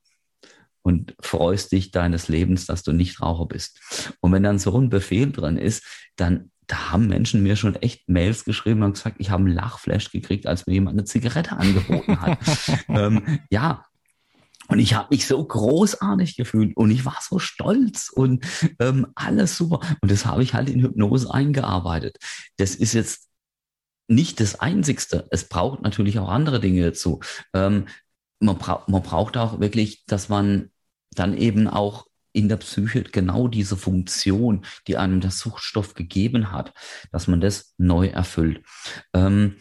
und 0.88 1.16
freust 1.20 1.74
dich 1.74 1.92
deines 1.92 2.30
Lebens, 2.30 2.66
dass 2.66 2.82
du 2.82 2.94
nicht 2.94 3.22
Raucher 3.22 3.46
bist. 3.46 4.16
Und 4.22 4.32
wenn 4.32 4.44
dann 4.44 4.58
so 4.58 4.80
ein 4.80 4.90
Befehl 4.90 5.34
drin 5.34 5.58
ist, 5.58 5.84
dann 6.16 6.50
da 6.66 6.92
haben 6.92 7.08
Menschen 7.08 7.44
mir 7.44 7.58
schon 7.58 7.76
echt 7.76 8.08
Mails 8.08 8.46
geschrieben 8.46 8.84
und 8.84 8.94
gesagt, 8.94 9.18
ich 9.20 9.30
habe 9.30 9.44
einen 9.44 9.54
Lachflash 9.54 10.12
gekriegt, 10.12 10.48
als 10.48 10.66
mir 10.66 10.76
jemand 10.76 10.98
eine 10.98 11.04
Zigarette 11.04 11.58
angeboten 11.58 12.22
hat. 12.22 12.40
ähm, 12.88 13.40
ja, 13.50 13.84
und 14.70 14.80
ich 14.80 14.94
habe 14.94 15.10
mich 15.12 15.28
so 15.28 15.44
großartig 15.44 16.38
gefühlt 16.38 16.78
und 16.78 16.90
ich 16.90 17.04
war 17.04 17.18
so 17.22 17.38
stolz 17.38 18.10
und 18.10 18.46
ähm, 18.80 19.08
alles 19.16 19.58
super. 19.58 19.82
Und 20.00 20.10
das 20.10 20.26
habe 20.26 20.42
ich 20.42 20.54
halt 20.54 20.70
in 20.70 20.82
Hypnose 20.82 21.34
eingearbeitet. 21.34 22.16
Das 22.56 22.76
ist 22.76 22.94
jetzt 22.94 23.28
nicht 24.08 24.40
das 24.40 24.62
Einzigste. 24.62 25.28
Es 25.32 25.50
braucht 25.50 25.82
natürlich 25.82 26.18
auch 26.18 26.30
andere 26.30 26.62
Dinge 26.62 26.82
dazu. 26.82 27.20
Ähm, 27.54 27.88
man, 28.40 28.58
bra 28.58 28.86
man 28.88 29.04
braucht 29.04 29.36
auch 29.36 29.60
wirklich, 29.60 30.06
dass 30.06 30.30
man 30.30 30.70
dann 31.20 31.38
eben 31.38 31.68
auch 31.68 32.08
in 32.34 32.50
der 32.50 32.58
Psyche 32.58 33.04
genau 33.04 33.48
diese 33.48 33.78
Funktion, 33.78 34.66
die 34.88 34.98
einem 34.98 35.22
der 35.22 35.32
Suchtstoff 35.32 35.96
gegeben 35.96 36.52
hat, 36.52 36.74
dass 37.12 37.28
man 37.28 37.42
das 37.42 37.74
neu 37.78 38.08
erfüllt. 38.08 38.64
Ähm, 39.14 39.56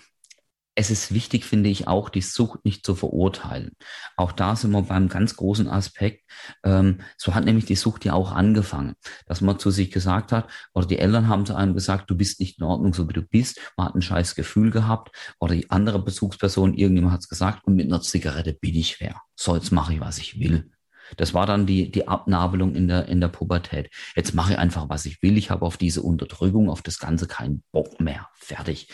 es 0.79 0.91
ist 0.91 1.15
wichtig, 1.15 1.47
finde 1.47 1.71
ich, 1.71 1.89
auch 1.89 2.11
die 2.11 2.21
Sucht 2.21 2.67
nicht 2.67 2.85
zu 2.85 2.95
verurteilen. 2.95 3.73
Auch 4.19 4.31
da 4.31 4.55
sind 4.55 4.73
wir 4.73 4.83
beim 4.83 5.09
ganz 5.09 5.35
großen 5.37 5.69
Aspekt. 5.69 6.31
Ähm, 6.65 6.99
so 7.17 7.35
hat 7.35 7.47
nämlich 7.47 7.65
die 7.65 7.77
Sucht 7.77 8.05
ja 8.05 8.13
auch 8.13 8.31
angefangen, 8.33 8.95
dass 9.25 9.41
man 9.41 9.59
zu 9.59 9.71
sich 9.71 9.91
gesagt 9.91 10.33
hat, 10.33 10.51
oder 10.75 10.87
die 10.87 10.99
Eltern 10.99 11.29
haben 11.29 11.47
zu 11.47 11.55
einem 11.55 11.73
gesagt, 11.73 12.11
du 12.11 12.15
bist 12.15 12.41
nicht 12.41 12.59
in 12.59 12.65
Ordnung, 12.65 12.93
so 12.93 13.09
wie 13.09 13.15
du 13.15 13.23
bist. 13.23 13.59
Man 13.79 13.87
hat 13.87 13.95
ein 13.95 14.03
scheiß 14.03 14.35
Gefühl 14.35 14.71
gehabt, 14.71 15.17
oder 15.41 15.55
die 15.55 15.71
andere 15.71 16.05
Bezugsperson, 16.05 16.75
irgendjemand 16.75 17.15
hat 17.15 17.21
es 17.21 17.29
gesagt, 17.31 17.65
und 17.65 17.75
mit 17.75 17.87
einer 17.87 18.03
Zigarette 18.03 18.53
bin 18.53 18.75
ich 18.75 19.01
wer. 19.01 19.23
So, 19.35 19.55
jetzt 19.55 19.73
mache 19.73 19.95
ich, 19.95 20.01
was 20.01 20.19
ich 20.19 20.39
will. 20.39 20.71
Das 21.17 21.35
war 21.35 21.47
dann 21.47 21.67
die, 21.67 21.91
die 21.91 22.09
Abnabelung 22.09 22.75
in 22.75 22.89
der, 22.89 23.07
in 23.09 23.21
der 23.21 23.29
Pubertät. 23.29 23.91
Jetzt 24.15 24.35
mache 24.35 24.53
ich 24.53 24.59
einfach, 24.59 24.89
was 24.89 25.07
ich 25.07 25.23
will. 25.23 25.37
Ich 25.37 25.51
habe 25.51 25.65
auf 25.65 25.77
diese 25.77 26.03
Unterdrückung, 26.03 26.71
auf 26.71 26.83
das 26.83 26.99
Ganze 26.99 27.27
keinen 27.27 27.63
Bock 27.73 28.01
mehr. 28.01 28.29
Fertig. 28.35 28.89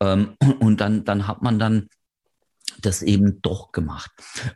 Ähm, 0.00 0.36
und 0.60 0.80
dann, 0.80 1.04
dann 1.04 1.26
hat 1.26 1.42
man 1.42 1.58
dann 1.58 1.88
das 2.80 3.02
eben 3.02 3.42
doch 3.42 3.72
gemacht. 3.72 4.10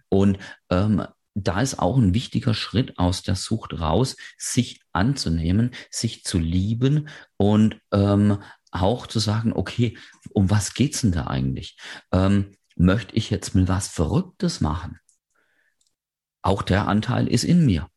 Und 0.09 0.39
ähm, 0.71 1.07
da 1.35 1.61
ist 1.61 1.79
auch 1.79 1.99
ein 1.99 2.15
wichtiger 2.15 2.55
Schritt 2.55 2.99
aus 2.99 3.23
der 3.23 3.37
Sucht 3.37 3.79
raus, 3.79 4.17
sich 4.39 4.81
anzunehmen, 4.93 5.73
sich 5.91 6.25
zu 6.25 6.39
lieben 6.39 7.09
und 7.37 7.79
ähm, 7.93 8.39
auch 8.71 9.07
zu 9.07 9.19
sagen, 9.19 9.53
okay, 9.53 9.99
um 10.33 10.51
was 10.51 10.75
geht's 10.75 11.03
denn 11.03 11.13
da 11.13 11.27
eigentlich? 11.27 11.79
Ähm, 12.11 12.53
möchte 12.75 13.15
ich 13.15 13.31
jetzt 13.31 13.55
mal 13.55 13.69
was 13.69 13.89
Verrücktes 13.89 14.61
machen? 14.61 14.99
Auch 16.47 16.63
der 16.63 16.87
Anteil 16.87 17.27
ist 17.27 17.43
in 17.43 17.67
mir. 17.67 17.89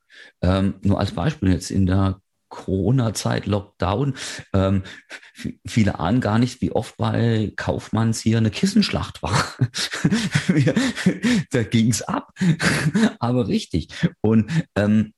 Ähm, 0.41 0.73
nur 0.81 0.99
als 0.99 1.11
Beispiel 1.11 1.51
jetzt 1.51 1.69
in 1.69 1.85
der 1.85 2.19
Corona-Zeit, 2.47 3.45
Lockdown. 3.45 4.15
Ähm, 4.53 4.81
viele 5.67 5.99
ahnen 5.99 6.19
gar 6.19 6.39
nicht, 6.39 6.59
wie 6.59 6.71
oft 6.71 6.97
bei 6.97 7.53
Kaufmanns 7.57 8.19
hier 8.21 8.39
eine 8.39 8.49
Kissenschlacht 8.49 9.21
war. 9.21 9.53
da 11.51 11.61
ging's 11.61 12.01
ab. 12.01 12.31
Aber 13.19 13.47
richtig. 13.47 13.89
Und 14.21 14.51
ähm, 14.73 15.13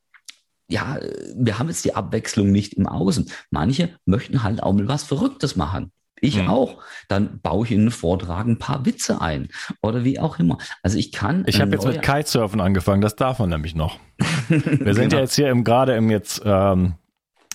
ja, 0.68 1.00
wir 1.34 1.58
haben 1.58 1.68
jetzt 1.68 1.86
die 1.86 1.94
Abwechslung 1.94 2.52
nicht 2.52 2.74
im 2.74 2.86
Außen. 2.86 3.30
Manche 3.48 3.96
möchten 4.04 4.42
halt 4.42 4.62
auch 4.62 4.74
mal 4.74 4.88
was 4.88 5.04
Verrücktes 5.04 5.56
machen. 5.56 5.90
Ich 6.22 6.40
mhm. 6.40 6.48
auch. 6.48 6.78
Dann 7.08 7.40
baue 7.42 7.66
ich 7.66 7.72
in 7.72 7.80
einen 7.80 7.90
Vortrag 7.90 8.46
ein 8.46 8.58
paar 8.58 8.86
Witze 8.86 9.20
ein 9.20 9.48
oder 9.82 10.04
wie 10.04 10.18
auch 10.20 10.38
immer. 10.38 10.56
Also 10.82 10.96
ich 10.96 11.12
kann. 11.12 11.44
Ich 11.46 11.60
habe 11.60 11.72
jetzt 11.72 11.84
mit 11.84 12.00
Kitesurfen 12.00 12.60
angefangen, 12.60 13.02
das 13.02 13.16
darf 13.16 13.40
man 13.40 13.50
nämlich 13.50 13.74
noch. 13.74 13.98
Wir 14.48 14.94
sind 14.94 15.10
genau. 15.10 15.16
ja 15.16 15.20
jetzt 15.20 15.34
hier 15.34 15.50
im, 15.50 15.64
gerade 15.64 15.94
im 15.96 16.10
jetzt 16.10 16.40
ähm, 16.44 16.94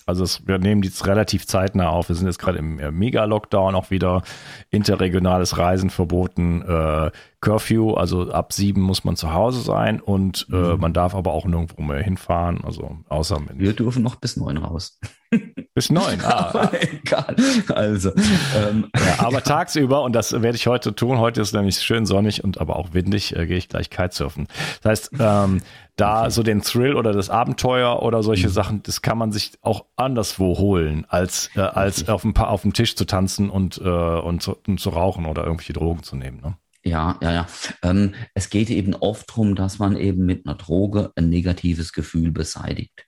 also 0.08 0.24
es, 0.24 0.46
wir 0.46 0.58
nehmen 0.58 0.80
die 0.80 0.88
jetzt 0.88 1.06
relativ 1.06 1.46
zeitnah 1.46 1.90
auf. 1.90 2.08
Wir 2.08 2.16
sind 2.16 2.26
jetzt 2.26 2.38
gerade 2.38 2.56
im 2.56 2.78
äh, 2.78 2.90
Mega-Lockdown, 2.90 3.74
auch 3.74 3.90
wieder 3.90 4.22
interregionales 4.70 5.58
Reisen 5.58 5.90
verboten, 5.90 6.62
äh, 6.62 7.10
Curfew, 7.42 7.92
also 7.92 8.30
ab 8.32 8.54
sieben 8.54 8.80
muss 8.80 9.04
man 9.04 9.16
zu 9.16 9.34
Hause 9.34 9.60
sein 9.60 10.00
und 10.00 10.46
äh, 10.50 10.56
mhm. 10.56 10.80
man 10.80 10.94
darf 10.94 11.14
aber 11.14 11.34
auch 11.34 11.44
nirgendwo 11.44 11.82
mehr 11.82 12.02
hinfahren, 12.02 12.64
also 12.64 12.96
außer 13.10 13.38
mit. 13.38 13.58
Wir 13.58 13.74
dürfen 13.74 14.02
noch 14.02 14.16
bis 14.16 14.38
neun 14.38 14.56
raus. 14.56 14.98
Bis 15.78 15.90
neun, 15.90 16.20
ah. 16.24 16.72
egal. 16.72 17.36
Also, 17.72 18.10
ähm, 18.56 18.90
ja, 18.96 19.14
aber 19.24 19.44
tagsüber, 19.44 20.02
und 20.02 20.12
das 20.12 20.32
werde 20.32 20.56
ich 20.56 20.66
heute 20.66 20.92
tun, 20.92 21.18
heute 21.18 21.40
ist 21.40 21.52
nämlich 21.52 21.78
schön 21.78 22.04
sonnig 22.04 22.42
und 22.42 22.60
aber 22.60 22.74
auch 22.74 22.94
windig, 22.94 23.36
äh, 23.36 23.46
gehe 23.46 23.58
ich 23.58 23.68
gleich 23.68 23.88
Kitesurfen. 23.88 24.48
Das 24.82 24.90
heißt, 24.90 25.10
ähm, 25.20 25.62
da 25.94 26.22
okay. 26.22 26.30
so 26.30 26.42
den 26.42 26.62
Thrill 26.62 26.96
oder 26.96 27.12
das 27.12 27.30
Abenteuer 27.30 28.02
oder 28.02 28.24
solche 28.24 28.48
mhm. 28.48 28.52
Sachen, 28.52 28.82
das 28.82 29.02
kann 29.02 29.18
man 29.18 29.30
sich 29.30 29.52
auch 29.62 29.84
anderswo 29.94 30.58
holen, 30.58 31.06
als, 31.08 31.48
äh, 31.54 31.60
als 31.60 32.08
auf 32.08 32.22
dem, 32.22 32.34
auf 32.34 32.62
dem 32.62 32.72
Tisch 32.72 32.96
zu 32.96 33.04
tanzen 33.04 33.48
und, 33.48 33.78
äh, 33.78 33.88
und, 33.88 34.42
zu, 34.42 34.56
und 34.66 34.80
zu 34.80 34.90
rauchen 34.90 35.26
oder 35.26 35.44
irgendwelche 35.44 35.74
Drogen 35.74 36.02
zu 36.02 36.16
nehmen. 36.16 36.40
Ne? 36.40 36.56
Ja, 36.82 37.16
ja, 37.22 37.32
ja. 37.32 37.46
Ähm, 37.84 38.16
es 38.34 38.50
geht 38.50 38.70
eben 38.70 38.96
oft 38.96 39.30
darum, 39.30 39.54
dass 39.54 39.78
man 39.78 39.96
eben 39.96 40.26
mit 40.26 40.44
einer 40.44 40.56
Droge 40.56 41.12
ein 41.14 41.28
negatives 41.28 41.92
Gefühl 41.92 42.32
beseitigt. 42.32 43.04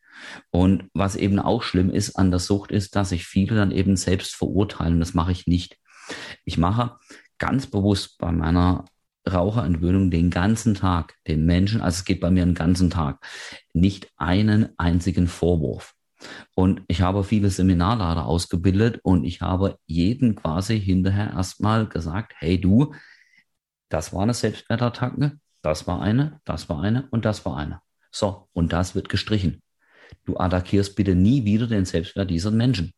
Und 0.50 0.88
was 0.94 1.16
eben 1.16 1.38
auch 1.38 1.62
schlimm 1.62 1.90
ist 1.90 2.16
an 2.16 2.30
der 2.30 2.40
Sucht, 2.40 2.70
ist, 2.70 2.96
dass 2.96 3.10
sich 3.10 3.26
viele 3.26 3.56
dann 3.56 3.70
eben 3.70 3.96
selbst 3.96 4.34
verurteilen. 4.34 5.00
Das 5.00 5.14
mache 5.14 5.32
ich 5.32 5.46
nicht. 5.46 5.76
Ich 6.44 6.58
mache 6.58 6.96
ganz 7.38 7.66
bewusst 7.66 8.18
bei 8.18 8.32
meiner 8.32 8.84
Raucherentwöhnung 9.30 10.10
den 10.10 10.30
ganzen 10.30 10.74
Tag 10.74 11.14
den 11.26 11.44
Menschen, 11.44 11.80
also 11.80 11.96
es 11.96 12.04
geht 12.04 12.20
bei 12.20 12.30
mir 12.30 12.42
einen 12.42 12.54
ganzen 12.54 12.90
Tag, 12.90 13.24
nicht 13.74 14.10
einen 14.16 14.70
einzigen 14.78 15.26
Vorwurf. 15.26 15.94
Und 16.54 16.82
ich 16.88 17.00
habe 17.00 17.24
viele 17.24 17.50
Seminarlader 17.50 18.26
ausgebildet 18.26 19.00
und 19.02 19.24
ich 19.24 19.40
habe 19.40 19.78
jeden 19.86 20.36
quasi 20.36 20.80
hinterher 20.80 21.30
erstmal 21.30 21.86
gesagt, 21.86 22.34
hey 22.38 22.60
du, 22.60 22.94
das 23.88 24.12
war 24.12 24.22
eine 24.22 24.34
Selbstwertattacke, 24.34 25.38
das 25.62 25.86
war 25.86 26.02
eine, 26.02 26.40
das 26.44 26.68
war 26.68 26.80
eine 26.82 27.08
und 27.10 27.24
das 27.24 27.44
war 27.44 27.56
eine. 27.56 27.80
So, 28.10 28.48
und 28.52 28.72
das 28.72 28.94
wird 28.94 29.08
gestrichen. 29.08 29.62
Du 30.24 30.36
attackierst 30.36 30.96
bitte 30.96 31.14
nie 31.14 31.44
wieder 31.44 31.66
den 31.66 31.84
Selbstwert 31.84 32.30
dieser 32.30 32.50
Menschen 32.50 32.92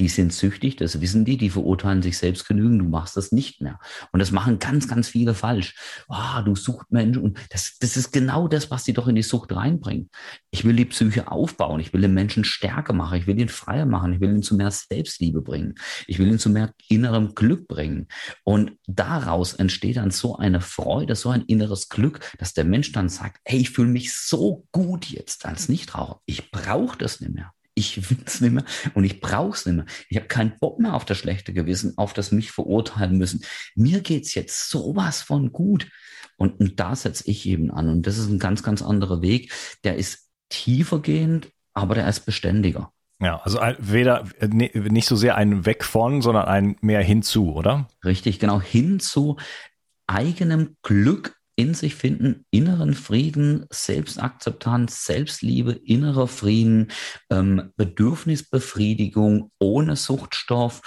die 0.00 0.08
sind 0.08 0.32
süchtig, 0.32 0.76
das 0.76 1.02
wissen 1.02 1.26
die, 1.26 1.36
die 1.36 1.50
verurteilen 1.50 2.00
sich 2.00 2.16
selbst 2.16 2.48
genügend, 2.48 2.80
du 2.80 2.86
machst 2.86 3.18
das 3.18 3.32
nicht 3.32 3.60
mehr. 3.60 3.78
Und 4.12 4.20
das 4.20 4.30
machen 4.30 4.58
ganz, 4.58 4.88
ganz 4.88 5.10
viele 5.10 5.34
falsch. 5.34 5.74
Ah, 6.08 6.40
du 6.40 6.56
sucht 6.56 6.90
Menschen 6.90 7.22
und 7.22 7.38
das, 7.50 7.76
das 7.80 7.98
ist 7.98 8.10
genau 8.10 8.48
das, 8.48 8.70
was 8.70 8.84
sie 8.84 8.94
doch 8.94 9.08
in 9.08 9.14
die 9.14 9.22
Sucht 9.22 9.54
reinbringen. 9.54 10.08
Ich 10.50 10.64
will 10.64 10.74
die 10.74 10.86
Psyche 10.86 11.30
aufbauen, 11.30 11.80
ich 11.80 11.92
will 11.92 12.00
den 12.00 12.14
Menschen 12.14 12.44
stärker 12.44 12.94
machen, 12.94 13.18
ich 13.18 13.26
will 13.26 13.38
ihn 13.38 13.50
freier 13.50 13.84
machen, 13.84 14.14
ich 14.14 14.20
will 14.20 14.30
ihn 14.30 14.42
zu 14.42 14.56
mehr 14.56 14.70
Selbstliebe 14.70 15.42
bringen, 15.42 15.74
ich 16.06 16.18
will 16.18 16.28
ihn 16.28 16.38
zu 16.38 16.48
mehr 16.48 16.72
innerem 16.88 17.34
Glück 17.34 17.68
bringen. 17.68 18.08
Und 18.42 18.72
daraus 18.86 19.52
entsteht 19.52 19.98
dann 19.98 20.10
so 20.10 20.36
eine 20.36 20.62
Freude, 20.62 21.14
so 21.14 21.28
ein 21.28 21.42
inneres 21.42 21.90
Glück, 21.90 22.20
dass 22.38 22.54
der 22.54 22.64
Mensch 22.64 22.92
dann 22.92 23.10
sagt, 23.10 23.38
hey, 23.44 23.60
ich 23.60 23.70
fühle 23.70 23.90
mich 23.90 24.14
so 24.14 24.66
gut 24.72 25.04
jetzt 25.10 25.44
als 25.44 25.68
Nichtraucher. 25.68 26.20
Ich 26.24 26.50
brauche 26.50 26.96
das 26.96 27.20
nicht 27.20 27.34
mehr 27.34 27.52
ich 27.74 28.10
will 28.10 28.18
es 28.24 28.40
nicht 28.40 28.52
mehr 28.52 28.64
und 28.94 29.04
ich 29.04 29.20
brauche 29.20 29.56
es 29.56 29.66
nicht 29.66 29.76
mehr. 29.76 29.86
Ich 30.08 30.16
habe 30.16 30.26
keinen 30.26 30.58
Bock 30.60 30.78
mehr 30.78 30.94
auf 30.94 31.04
das 31.04 31.18
schlechte 31.18 31.52
Gewissen, 31.52 31.96
auf 31.96 32.12
das 32.12 32.32
mich 32.32 32.50
verurteilen 32.50 33.16
müssen. 33.16 33.44
Mir 33.74 34.00
geht 34.00 34.24
es 34.24 34.34
jetzt 34.34 34.68
sowas 34.70 35.22
von 35.22 35.52
gut. 35.52 35.88
Und, 36.36 36.58
und 36.58 36.80
da 36.80 36.96
setze 36.96 37.30
ich 37.30 37.46
eben 37.46 37.70
an. 37.70 37.88
Und 37.88 38.06
das 38.06 38.18
ist 38.18 38.28
ein 38.28 38.38
ganz, 38.38 38.62
ganz 38.62 38.82
anderer 38.82 39.20
Weg. 39.22 39.52
Der 39.84 39.96
ist 39.96 40.28
tiefergehend, 40.48 41.48
aber 41.74 41.94
der 41.94 42.08
ist 42.08 42.20
beständiger. 42.20 42.92
Ja, 43.22 43.40
also 43.42 43.60
weder 43.78 44.26
nicht 44.40 45.06
so 45.06 45.14
sehr 45.14 45.36
ein 45.36 45.66
Weg 45.66 45.84
von, 45.84 46.22
sondern 46.22 46.46
ein 46.46 46.76
mehr 46.80 47.02
hinzu, 47.02 47.52
oder? 47.52 47.88
Richtig, 48.02 48.38
genau, 48.38 48.60
hinzu 48.60 49.36
eigenem 50.10 50.76
Glück 50.82 51.36
in 51.60 51.74
sich 51.74 51.94
finden, 51.94 52.46
inneren 52.50 52.94
Frieden, 52.94 53.66
Selbstakzeptanz, 53.70 55.04
Selbstliebe, 55.04 55.72
innerer 55.72 56.26
Frieden, 56.26 56.88
ähm, 57.30 57.72
Bedürfnisbefriedigung 57.76 59.52
ohne 59.58 59.96
Suchtstoff, 59.96 60.80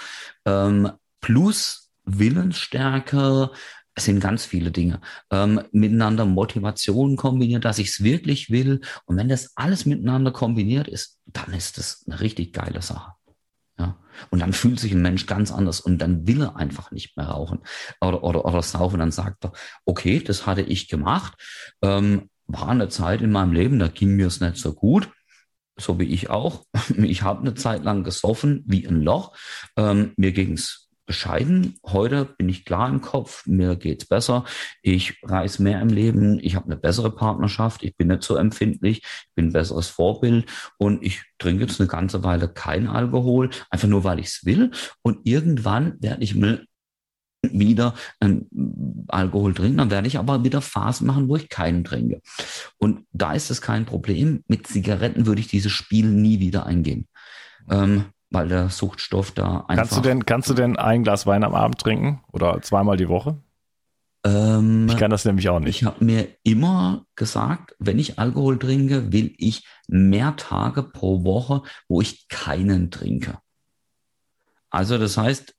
ähm, 0.44 0.90
plus 1.20 1.92
Willensstärke, 2.04 3.50
es 3.94 4.06
sind 4.06 4.18
ganz 4.18 4.44
viele 4.44 4.72
Dinge. 4.72 5.00
Ähm, 5.30 5.62
miteinander 5.70 6.24
Motivation 6.24 7.16
kombiniert, 7.16 7.64
dass 7.64 7.78
ich 7.78 7.90
es 7.90 8.02
wirklich 8.02 8.50
will. 8.50 8.80
Und 9.06 9.16
wenn 9.16 9.28
das 9.28 9.52
alles 9.54 9.86
miteinander 9.86 10.32
kombiniert 10.32 10.88
ist, 10.88 11.20
dann 11.26 11.54
ist 11.54 11.78
das 11.78 12.04
eine 12.06 12.20
richtig 12.20 12.52
geile 12.52 12.82
Sache. 12.82 13.12
Und 14.30 14.40
dann 14.40 14.52
fühlt 14.52 14.80
sich 14.80 14.92
ein 14.92 15.02
Mensch 15.02 15.26
ganz 15.26 15.52
anders 15.52 15.80
und 15.80 15.98
dann 15.98 16.26
will 16.26 16.42
er 16.42 16.56
einfach 16.56 16.90
nicht 16.90 17.16
mehr 17.16 17.26
rauchen 17.26 17.60
oder, 18.00 18.22
oder, 18.22 18.44
oder 18.44 18.62
saufen. 18.62 18.98
Dann 18.98 19.12
sagt 19.12 19.44
er, 19.44 19.52
okay, 19.84 20.20
das 20.20 20.46
hatte 20.46 20.62
ich 20.62 20.88
gemacht. 20.88 21.34
Ähm, 21.82 22.30
war 22.46 22.68
eine 22.68 22.88
Zeit 22.88 23.22
in 23.22 23.32
meinem 23.32 23.52
Leben, 23.52 23.78
da 23.78 23.88
ging 23.88 24.16
mir 24.16 24.26
es 24.26 24.40
nicht 24.40 24.56
so 24.56 24.74
gut. 24.74 25.10
So 25.76 25.98
wie 25.98 26.04
ich 26.04 26.30
auch. 26.30 26.64
Ich 26.96 27.22
habe 27.22 27.40
eine 27.40 27.54
Zeit 27.54 27.84
lang 27.84 28.04
gesoffen 28.04 28.62
wie 28.66 28.86
ein 28.86 29.02
Loch. 29.02 29.36
Ähm, 29.76 30.12
mir 30.16 30.32
ging's 30.32 30.83
bescheiden. 31.06 31.78
Heute 31.84 32.24
bin 32.24 32.48
ich 32.48 32.64
klar 32.64 32.88
im 32.88 33.00
Kopf, 33.00 33.46
mir 33.46 33.76
geht's 33.76 34.06
besser. 34.06 34.44
Ich 34.82 35.18
reise 35.22 35.62
mehr 35.62 35.80
im 35.80 35.88
Leben, 35.88 36.38
ich 36.40 36.56
habe 36.56 36.66
eine 36.66 36.76
bessere 36.76 37.14
Partnerschaft, 37.14 37.82
ich 37.82 37.96
bin 37.96 38.08
nicht 38.08 38.22
so 38.22 38.36
empfindlich, 38.36 38.98
ich 38.98 39.34
bin 39.34 39.48
ein 39.48 39.52
besseres 39.52 39.88
Vorbild 39.88 40.50
und 40.78 41.02
ich 41.02 41.22
trinke 41.38 41.64
jetzt 41.64 41.80
eine 41.80 41.88
ganze 41.88 42.22
Weile 42.24 42.48
kein 42.48 42.86
Alkohol, 42.86 43.50
einfach 43.70 43.88
nur 43.88 44.04
weil 44.04 44.18
ich 44.18 44.26
es 44.26 44.44
will. 44.44 44.70
Und 45.02 45.20
irgendwann 45.24 46.00
werde 46.00 46.22
ich 46.22 46.34
mir 46.34 46.64
wieder 47.42 47.94
ähm, 48.20 48.48
Alkohol 49.08 49.54
trinken, 49.54 49.78
dann 49.78 49.90
werde 49.90 50.08
ich 50.08 50.18
aber 50.18 50.44
wieder 50.44 50.60
Phasen 50.60 51.06
machen, 51.06 51.28
wo 51.28 51.36
ich 51.36 51.48
keinen 51.48 51.84
trinke. 51.84 52.20
Und 52.78 53.06
da 53.12 53.34
ist 53.34 53.50
es 53.50 53.60
kein 53.60 53.84
Problem. 53.84 54.44
Mit 54.48 54.66
Zigaretten 54.66 55.26
würde 55.26 55.40
ich 55.40 55.48
dieses 55.48 55.72
Spiel 55.72 56.06
nie 56.06 56.40
wieder 56.40 56.66
eingehen. 56.66 57.06
Ähm, 57.70 58.06
weil 58.34 58.48
der 58.48 58.68
Suchtstoff 58.68 59.30
da 59.30 59.64
einfach. 59.68 59.76
Kannst 59.76 59.96
du 59.96 60.00
denn, 60.00 60.26
kannst 60.26 60.50
du 60.50 60.54
denn 60.54 60.76
ein 60.76 61.02
Glas 61.02 61.26
Wein 61.26 61.44
am 61.44 61.54
Abend 61.54 61.78
trinken 61.78 62.22
oder 62.32 62.60
zweimal 62.60 62.96
die 62.96 63.08
Woche? 63.08 63.38
Ähm, 64.24 64.88
ich 64.88 64.96
kann 64.96 65.10
das 65.10 65.24
nämlich 65.24 65.48
auch 65.48 65.60
nicht. 65.60 65.82
Ich 65.82 65.84
habe 65.84 66.04
mir 66.04 66.28
immer 66.42 67.06
gesagt, 67.14 67.76
wenn 67.78 67.98
ich 67.98 68.18
Alkohol 68.18 68.58
trinke, 68.58 69.12
will 69.12 69.34
ich 69.38 69.66
mehr 69.86 70.36
Tage 70.36 70.82
pro 70.82 71.24
Woche, 71.24 71.62
wo 71.88 72.00
ich 72.00 72.28
keinen 72.28 72.90
trinke. 72.90 73.38
Also 74.70 74.98
das 74.98 75.16
heißt, 75.16 75.54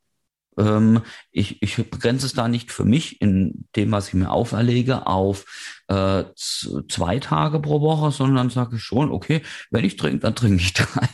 ähm, 0.57 1.01
ich, 1.31 1.61
ich 1.61 1.75
begrenze 1.89 2.25
es 2.25 2.33
da 2.33 2.47
nicht 2.47 2.71
für 2.71 2.85
mich 2.85 3.21
in 3.21 3.67
dem, 3.75 3.91
was 3.91 4.09
ich 4.09 4.13
mir 4.13 4.31
auferlege, 4.31 5.07
auf 5.07 5.45
äh, 5.87 6.23
zwei 6.35 7.19
Tage 7.19 7.59
pro 7.59 7.81
Woche, 7.81 8.11
sondern 8.11 8.49
sage 8.49 8.77
ich 8.77 8.81
schon, 8.81 9.11
okay, 9.11 9.41
wenn 9.71 9.85
ich 9.85 9.97
trinke, 9.97 10.19
dann 10.19 10.35
trinke 10.35 10.61
ich 10.61 10.73
drei. 10.73 11.09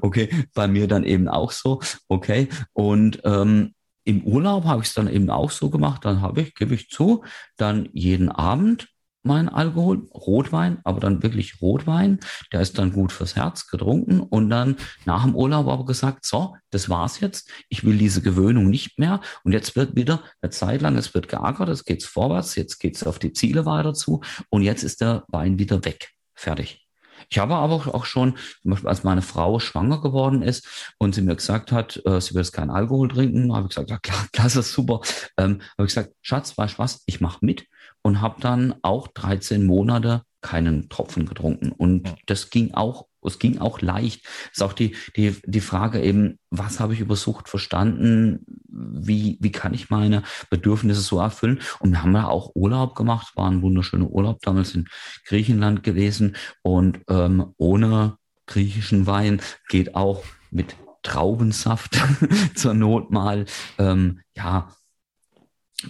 okay, 0.00 0.28
bei 0.54 0.68
mir 0.68 0.88
dann 0.88 1.04
eben 1.04 1.28
auch 1.28 1.50
so, 1.50 1.80
okay. 2.08 2.48
Und 2.72 3.20
ähm, 3.24 3.74
im 4.04 4.22
Urlaub 4.24 4.64
habe 4.64 4.82
ich 4.82 4.88
es 4.88 4.94
dann 4.94 5.08
eben 5.08 5.30
auch 5.30 5.50
so 5.50 5.70
gemacht, 5.70 6.04
dann 6.04 6.20
habe 6.20 6.42
ich, 6.42 6.54
gebe 6.54 6.74
ich 6.74 6.90
zu, 6.90 7.24
dann 7.56 7.88
jeden 7.92 8.28
Abend 8.28 8.88
mein 9.24 9.48
Alkohol, 9.48 10.06
Rotwein, 10.12 10.78
aber 10.84 11.00
dann 11.00 11.22
wirklich 11.22 11.60
Rotwein. 11.60 12.20
Der 12.52 12.60
ist 12.60 12.78
dann 12.78 12.92
gut 12.92 13.12
fürs 13.12 13.36
Herz 13.36 13.66
getrunken 13.66 14.20
und 14.20 14.50
dann 14.50 14.76
nach 15.04 15.24
dem 15.24 15.34
Urlaub 15.34 15.68
aber 15.68 15.84
gesagt, 15.84 16.24
so, 16.26 16.56
das 16.70 16.88
war's 16.88 17.20
jetzt. 17.20 17.50
Ich 17.68 17.84
will 17.84 17.98
diese 17.98 18.22
Gewöhnung 18.22 18.68
nicht 18.68 18.98
mehr. 18.98 19.20
Und 19.42 19.52
jetzt 19.52 19.76
wird 19.76 19.96
wieder 19.96 20.22
eine 20.40 20.50
Zeit 20.50 20.82
lang, 20.82 20.96
es 20.96 21.14
wird 21.14 21.28
geackert, 21.28 21.68
es 21.68 21.84
geht's 21.84 22.04
vorwärts, 22.04 22.54
jetzt 22.56 22.78
geht's 22.78 23.04
auf 23.04 23.18
die 23.18 23.32
Ziele 23.32 23.66
weiter 23.66 23.94
zu 23.94 24.20
und 24.50 24.62
jetzt 24.62 24.82
ist 24.82 25.00
der 25.00 25.24
Wein 25.28 25.58
wieder 25.58 25.84
weg. 25.84 26.10
Fertig. 26.34 26.84
Ich 27.30 27.38
habe 27.38 27.54
aber 27.54 27.94
auch 27.94 28.04
schon, 28.04 28.36
zum 28.62 28.72
Beispiel 28.72 28.88
als 28.88 29.04
meine 29.04 29.22
Frau 29.22 29.58
schwanger 29.58 30.00
geworden 30.00 30.42
ist 30.42 30.94
und 30.98 31.14
sie 31.14 31.22
mir 31.22 31.36
gesagt 31.36 31.72
hat, 31.72 32.00
äh, 32.04 32.20
sie 32.20 32.34
will 32.34 32.42
jetzt 32.42 32.52
keinen 32.52 32.70
Alkohol 32.70 33.08
trinken, 33.08 33.54
habe 33.54 33.66
ich 33.66 33.74
gesagt, 33.74 33.90
ja 33.90 33.98
klar, 33.98 34.26
klasse, 34.32 34.62
super. 34.62 35.00
Ähm, 35.36 35.60
habe 35.78 35.86
ich 35.86 35.94
gesagt, 35.94 36.12
Schatz, 36.22 36.56
weißt 36.56 36.74
du 36.74 36.78
was, 36.78 37.02
ich 37.06 37.20
mache 37.20 37.38
mit 37.40 37.66
und 38.02 38.20
habe 38.20 38.40
dann 38.40 38.74
auch 38.82 39.08
13 39.08 39.64
Monate 39.64 40.22
keinen 40.44 40.90
Tropfen 40.90 41.24
getrunken. 41.26 41.72
Und 41.72 42.06
ja. 42.06 42.14
das 42.26 42.50
ging 42.50 42.74
auch, 42.74 43.06
es 43.22 43.38
ging 43.38 43.58
auch 43.58 43.80
leicht. 43.80 44.26
Es 44.52 44.58
ist 44.58 44.62
auch 44.62 44.74
die, 44.74 44.94
die, 45.16 45.34
die 45.46 45.60
Frage 45.62 46.02
eben, 46.02 46.38
was 46.50 46.80
habe 46.80 46.92
ich 46.92 47.00
über 47.00 47.16
Sucht 47.16 47.48
verstanden? 47.48 48.44
Wie, 48.68 49.38
wie 49.40 49.52
kann 49.52 49.72
ich 49.72 49.88
meine 49.88 50.22
Bedürfnisse 50.50 51.00
so 51.00 51.18
erfüllen? 51.18 51.60
Und 51.80 51.92
wir 51.92 52.02
haben 52.02 52.14
ja 52.14 52.28
auch 52.28 52.50
Urlaub 52.54 52.94
gemacht, 52.94 53.32
war 53.36 53.50
ein 53.50 53.62
wunderschöner 53.62 54.10
Urlaub 54.10 54.40
damals 54.42 54.74
in 54.74 54.86
Griechenland 55.24 55.82
gewesen. 55.82 56.36
Und 56.60 57.00
ähm, 57.08 57.54
ohne 57.56 58.18
griechischen 58.46 59.06
Wein 59.06 59.40
geht 59.70 59.94
auch 59.94 60.24
mit 60.50 60.76
Traubensaft 61.02 61.98
zur 62.54 62.74
Not 62.74 63.10
mal, 63.10 63.46
ähm, 63.78 64.20
ja, 64.36 64.68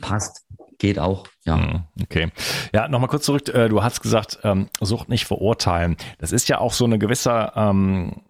passt 0.01 0.45
geht 0.79 0.99
auch, 0.99 1.27
ja. 1.45 1.57
Hm, 1.57 1.83
okay. 2.03 2.31
Ja, 2.73 2.89
nochmal 2.89 3.09
kurz 3.09 3.25
zurück. 3.25 3.49
Äh, 3.49 3.69
du 3.69 3.83
hast 3.83 4.01
gesagt, 4.01 4.39
ähm, 4.43 4.69
Sucht 4.81 5.09
nicht 5.09 5.27
verurteilen. 5.27 5.97
Das 6.19 6.33
ist 6.33 6.49
ja 6.49 6.59
auch 6.59 6.73
so 6.73 6.85
eine 6.85 6.99
gewisse, 6.99 7.53
ähm, 7.55 8.23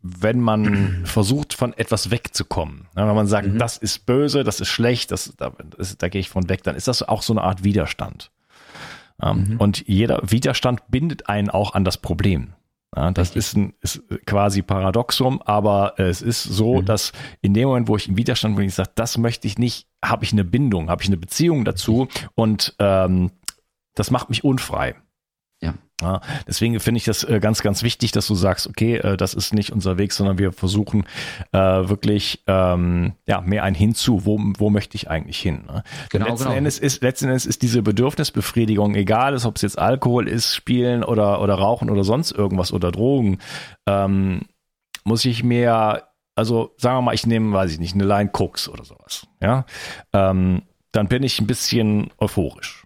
wenn 0.00 0.40
man 0.40 1.02
versucht, 1.04 1.54
von 1.54 1.72
etwas 1.72 2.10
wegzukommen. 2.10 2.88
Ja, 2.96 3.06
wenn 3.06 3.14
man 3.14 3.26
sagt, 3.26 3.48
mhm. 3.48 3.58
das 3.58 3.78
ist 3.78 4.06
böse, 4.06 4.44
das 4.44 4.60
ist 4.60 4.68
schlecht, 4.68 5.10
das, 5.10 5.34
da, 5.36 5.52
das, 5.76 5.96
da 5.96 6.08
gehe 6.08 6.20
ich 6.20 6.28
von 6.28 6.48
weg, 6.48 6.62
dann 6.62 6.76
ist 6.76 6.88
das 6.88 7.02
auch 7.02 7.22
so 7.22 7.32
eine 7.32 7.42
Art 7.42 7.64
Widerstand. 7.64 8.30
Ähm, 9.22 9.52
mhm. 9.52 9.56
Und 9.58 9.86
jeder 9.86 10.20
Widerstand 10.22 10.82
bindet 10.88 11.28
einen 11.28 11.50
auch 11.50 11.74
an 11.74 11.84
das 11.84 11.98
Problem. 11.98 12.54
Ja, 12.94 13.10
das 13.10 13.34
ist, 13.36 13.56
ein, 13.56 13.72
ist 13.80 14.02
quasi 14.26 14.60
Paradoxum, 14.60 15.40
aber 15.42 15.94
es 15.96 16.20
ist 16.20 16.42
so, 16.42 16.80
mhm. 16.80 16.84
dass 16.84 17.12
in 17.40 17.54
dem 17.54 17.68
Moment, 17.68 17.88
wo 17.88 17.96
ich 17.96 18.08
im 18.08 18.18
Widerstand 18.18 18.56
bin, 18.56 18.66
ich 18.66 18.74
sage, 18.74 18.90
das 18.94 19.16
möchte 19.16 19.46
ich 19.46 19.58
nicht, 19.58 19.88
habe 20.04 20.24
ich 20.24 20.32
eine 20.32 20.44
Bindung, 20.44 20.90
habe 20.90 21.02
ich 21.02 21.08
eine 21.08 21.16
Beziehung 21.16 21.64
dazu 21.64 22.08
und 22.34 22.74
ähm, 22.78 23.30
das 23.94 24.10
macht 24.10 24.28
mich 24.28 24.44
unfrei. 24.44 24.94
Ja. 26.02 26.20
deswegen 26.46 26.78
finde 26.80 26.98
ich 26.98 27.04
das 27.04 27.24
äh, 27.24 27.40
ganz, 27.40 27.62
ganz 27.62 27.82
wichtig, 27.82 28.12
dass 28.12 28.26
du 28.26 28.34
sagst, 28.34 28.66
okay, 28.66 28.96
äh, 28.96 29.16
das 29.16 29.34
ist 29.34 29.54
nicht 29.54 29.70
unser 29.70 29.98
Weg, 29.98 30.12
sondern 30.12 30.38
wir 30.38 30.52
versuchen 30.52 31.04
äh, 31.52 31.58
wirklich 31.58 32.42
ähm, 32.46 33.12
ja, 33.26 33.40
mehr 33.40 33.62
ein 33.64 33.74
Hinzu, 33.74 34.24
wo, 34.24 34.38
wo 34.58 34.70
möchte 34.70 34.96
ich 34.96 35.08
eigentlich 35.08 35.38
hin. 35.38 35.64
Ne? 35.66 35.82
Genau, 36.10 36.26
letzten, 36.26 36.44
genau. 36.44 36.56
Endes 36.56 36.78
ist, 36.78 37.02
letzten 37.02 37.26
Endes 37.26 37.46
ist 37.46 37.62
diese 37.62 37.82
Bedürfnisbefriedigung, 37.82 38.94
egal 38.94 39.32
ob 39.44 39.56
es 39.56 39.62
jetzt 39.62 39.78
Alkohol 39.78 40.28
ist, 40.28 40.54
Spielen 40.54 41.04
oder, 41.04 41.40
oder 41.40 41.54
Rauchen 41.54 41.90
oder 41.90 42.04
sonst 42.04 42.32
irgendwas 42.32 42.72
oder 42.72 42.92
Drogen, 42.92 43.38
ähm, 43.86 44.42
muss 45.04 45.24
ich 45.24 45.42
mir, 45.42 46.04
also 46.34 46.74
sagen 46.76 46.98
wir 46.98 47.02
mal, 47.02 47.14
ich 47.14 47.26
nehme, 47.26 47.52
weiß 47.52 47.72
ich 47.72 47.78
nicht, 47.78 47.94
eine 47.94 48.04
Line 48.04 48.30
Cooks 48.32 48.68
oder 48.68 48.84
sowas, 48.84 49.26
ja, 49.40 49.64
ähm, 50.12 50.62
dann 50.92 51.08
bin 51.08 51.22
ich 51.22 51.40
ein 51.40 51.46
bisschen 51.46 52.10
euphorisch. 52.18 52.81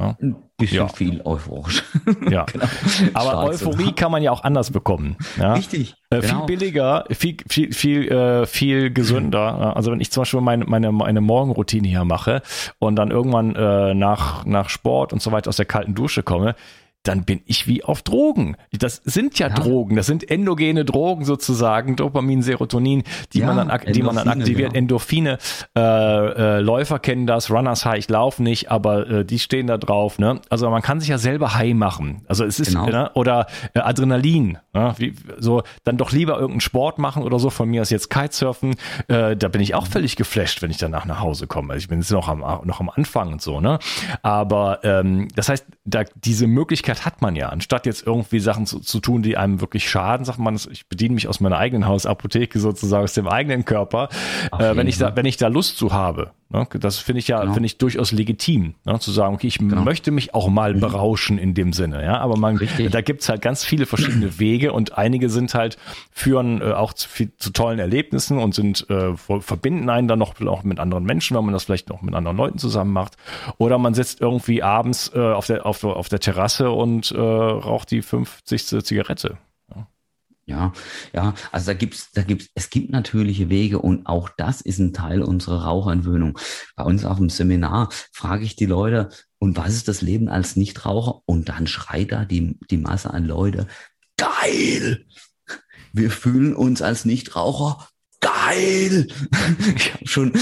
Ja? 0.00 0.16
Ein 0.20 0.36
bisschen 0.56 0.76
ja. 0.78 0.88
viel 0.88 1.20
euphorisch. 1.24 1.84
Ja. 2.30 2.44
genau. 2.52 2.66
Aber 3.14 3.30
Schwarze 3.30 3.66
Euphorie 3.66 3.92
kann 3.92 4.10
man 4.10 4.22
ja 4.22 4.30
auch 4.32 4.42
anders 4.42 4.70
bekommen. 4.70 5.16
Ja? 5.38 5.54
Richtig. 5.54 5.94
Äh, 6.10 6.20
genau. 6.20 6.46
Viel 6.46 6.56
billiger, 6.56 7.04
viel, 7.10 7.36
viel, 7.48 7.72
viel, 7.72 8.08
äh, 8.08 8.46
viel 8.46 8.92
gesünder. 8.92 9.76
Also 9.76 9.92
wenn 9.92 10.00
ich 10.00 10.10
zum 10.10 10.22
Beispiel 10.22 10.40
meine, 10.40 10.64
meine, 10.64 10.92
meine 10.92 11.20
Morgenroutine 11.20 11.88
hier 11.88 12.04
mache 12.04 12.42
und 12.78 12.96
dann 12.96 13.10
irgendwann 13.10 13.54
äh, 13.54 13.94
nach, 13.94 14.44
nach 14.44 14.68
Sport 14.68 15.12
und 15.12 15.22
so 15.22 15.32
weiter 15.32 15.48
aus 15.48 15.56
der 15.56 15.66
kalten 15.66 15.94
Dusche 15.94 16.22
komme, 16.22 16.54
dann 17.02 17.24
bin 17.24 17.40
ich 17.46 17.66
wie 17.66 17.82
auf 17.82 18.02
Drogen. 18.02 18.56
Das 18.72 18.96
sind 18.96 19.38
ja, 19.38 19.48
ja, 19.48 19.54
Drogen, 19.54 19.96
das 19.96 20.06
sind 20.06 20.30
endogene 20.30 20.84
Drogen 20.84 21.24
sozusagen, 21.24 21.96
Dopamin, 21.96 22.42
Serotonin, 22.42 23.04
die 23.32 23.40
ja, 23.40 23.46
man 23.46 23.68
dann, 23.68 23.92
die 23.92 24.02
man 24.02 24.16
dann 24.16 24.28
aktiviert, 24.28 24.72
ja. 24.72 24.78
Endorphine. 24.78 25.38
Äh, 25.76 25.80
äh, 25.80 26.60
Läufer 26.60 26.98
kennen 26.98 27.26
das, 27.26 27.50
Runners 27.50 27.86
High, 27.86 27.98
ich 27.98 28.08
laufe 28.10 28.42
nicht, 28.42 28.70
aber 28.70 29.08
äh, 29.08 29.24
die 29.24 29.38
stehen 29.38 29.66
da 29.66 29.78
drauf. 29.78 30.18
Ne? 30.18 30.40
Also 30.50 30.68
man 30.68 30.82
kann 30.82 31.00
sich 31.00 31.08
ja 31.08 31.16
selber 31.16 31.54
high 31.54 31.74
machen. 31.74 32.22
Also 32.28 32.44
es 32.44 32.60
ist 32.60 32.74
genau. 32.74 32.86
ne? 32.86 33.10
oder 33.14 33.46
äh, 33.72 33.80
Adrenalin. 33.80 34.58
Ne? 34.74 34.94
Wie, 34.98 35.14
so 35.38 35.62
dann 35.84 35.96
doch 35.96 36.12
lieber 36.12 36.34
irgendeinen 36.34 36.60
Sport 36.60 36.98
machen 36.98 37.22
oder 37.22 37.38
so. 37.38 37.48
Von 37.48 37.70
mir 37.70 37.80
aus 37.80 37.90
jetzt 37.90 38.10
Kitesurfen. 38.10 38.76
Äh, 39.08 39.36
da 39.36 39.48
bin 39.48 39.60
ich 39.60 39.74
auch 39.74 39.86
völlig 39.86 40.16
geflasht, 40.16 40.60
wenn 40.60 40.70
ich 40.70 40.76
danach 40.76 41.06
nach 41.06 41.20
Hause 41.20 41.46
komme. 41.46 41.72
Also 41.72 41.84
ich 41.84 41.88
bin 41.88 42.00
jetzt 42.00 42.12
noch 42.12 42.28
am 42.28 42.40
noch 42.40 42.80
am 42.80 42.90
Anfang 42.90 43.32
und 43.32 43.42
so. 43.42 43.60
Ne? 43.60 43.78
Aber 44.22 44.80
ähm, 44.84 45.28
das 45.34 45.48
heißt, 45.48 45.64
da 45.84 46.04
diese 46.24 46.46
Möglichkeit 46.46 46.89
Möglichkeit 46.90 47.06
hat 47.06 47.22
man 47.22 47.36
ja, 47.36 47.48
anstatt 47.48 47.86
jetzt 47.86 48.06
irgendwie 48.06 48.40
Sachen 48.40 48.66
zu, 48.66 48.80
zu 48.80 49.00
tun, 49.00 49.22
die 49.22 49.36
einem 49.36 49.60
wirklich 49.60 49.88
schaden, 49.88 50.24
sagt 50.24 50.38
man, 50.38 50.56
ich 50.70 50.88
bediene 50.88 51.14
mich 51.14 51.28
aus 51.28 51.40
meiner 51.40 51.58
eigenen 51.58 51.86
Hausapotheke 51.86 52.58
sozusagen, 52.58 53.04
aus 53.04 53.14
dem 53.14 53.28
eigenen 53.28 53.64
Körper, 53.64 54.08
äh, 54.58 54.76
wenn 54.76 54.86
ich 54.86 54.98
da, 54.98 55.14
wenn 55.14 55.26
ich 55.26 55.36
da 55.36 55.48
Lust 55.48 55.76
zu 55.76 55.92
habe. 55.92 56.32
Ne? 56.52 56.66
Das 56.80 56.98
finde 56.98 57.20
ich 57.20 57.28
ja, 57.28 57.40
genau. 57.40 57.52
finde 57.52 57.66
ich 57.66 57.78
durchaus 57.78 58.10
legitim, 58.10 58.74
ne? 58.84 58.98
zu 58.98 59.12
sagen, 59.12 59.34
okay, 59.34 59.46
ich 59.46 59.58
genau. 59.58 59.82
möchte 59.82 60.10
mich 60.10 60.34
auch 60.34 60.48
mal 60.48 60.74
mhm. 60.74 60.80
berauschen 60.80 61.38
in 61.38 61.54
dem 61.54 61.72
Sinne, 61.72 62.04
ja, 62.04 62.18
aber 62.18 62.36
man, 62.36 62.56
Richtig. 62.56 62.90
da 62.90 63.00
gibt's 63.02 63.28
halt 63.28 63.40
ganz 63.40 63.64
viele 63.64 63.86
verschiedene 63.86 64.38
Wege 64.40 64.72
und 64.72 64.98
einige 64.98 65.30
sind 65.30 65.54
halt, 65.54 65.78
führen 66.10 66.60
äh, 66.60 66.72
auch 66.72 66.92
zu, 66.92 67.08
viel, 67.08 67.30
zu 67.36 67.50
tollen 67.50 67.78
Erlebnissen 67.78 68.38
und 68.38 68.54
sind, 68.54 68.88
äh, 68.90 69.16
verbinden 69.16 69.88
einen 69.88 70.08
dann 70.08 70.18
noch 70.18 70.40
auch 70.40 70.64
mit 70.64 70.80
anderen 70.80 71.04
Menschen, 71.04 71.36
wenn 71.36 71.44
man 71.44 71.54
das 71.54 71.64
vielleicht 71.64 71.88
noch 71.88 72.02
mit 72.02 72.14
anderen 72.14 72.36
Leuten 72.36 72.58
zusammen 72.58 72.92
macht. 72.92 73.16
Oder 73.58 73.78
man 73.78 73.94
sitzt 73.94 74.20
irgendwie 74.20 74.62
abends 74.62 75.12
äh, 75.14 75.20
auf, 75.20 75.46
der, 75.46 75.66
auf, 75.66 75.84
auf 75.84 76.08
der 76.08 76.18
Terrasse 76.20 76.70
und 76.70 77.12
äh, 77.12 77.18
raucht 77.18 77.90
die 77.90 78.02
50. 78.02 78.84
Zigarette. 78.84 79.38
Ja, 80.50 80.72
ja, 81.14 81.34
also 81.52 81.66
da 81.66 81.74
gibt's, 81.74 82.10
da 82.10 82.22
gibt's, 82.22 82.48
es 82.56 82.70
gibt 82.70 82.90
natürliche 82.90 83.48
Wege 83.50 83.78
und 83.78 84.06
auch 84.06 84.28
das 84.36 84.60
ist 84.60 84.80
ein 84.80 84.92
Teil 84.92 85.22
unserer 85.22 85.62
Rauchentwöhnung. 85.62 86.36
Bei 86.74 86.82
uns 86.82 87.04
auf 87.04 87.18
dem 87.18 87.30
Seminar 87.30 87.88
frage 88.12 88.44
ich 88.44 88.56
die 88.56 88.66
Leute, 88.66 89.10
und 89.38 89.56
was 89.56 89.74
ist 89.74 89.86
das 89.86 90.02
Leben 90.02 90.28
als 90.28 90.56
Nichtraucher? 90.56 91.22
Und 91.24 91.48
dann 91.48 91.68
schreit 91.68 92.10
da 92.10 92.24
die, 92.24 92.58
die 92.68 92.78
Masse 92.78 93.14
an 93.14 93.26
Leute, 93.26 93.68
geil! 94.16 95.06
Wir 95.92 96.10
fühlen 96.10 96.56
uns 96.56 96.82
als 96.82 97.04
Nichtraucher 97.04 97.88
geil. 98.18 99.06
Ich 99.76 99.94
habe 99.94 100.06
schon, 100.08 100.32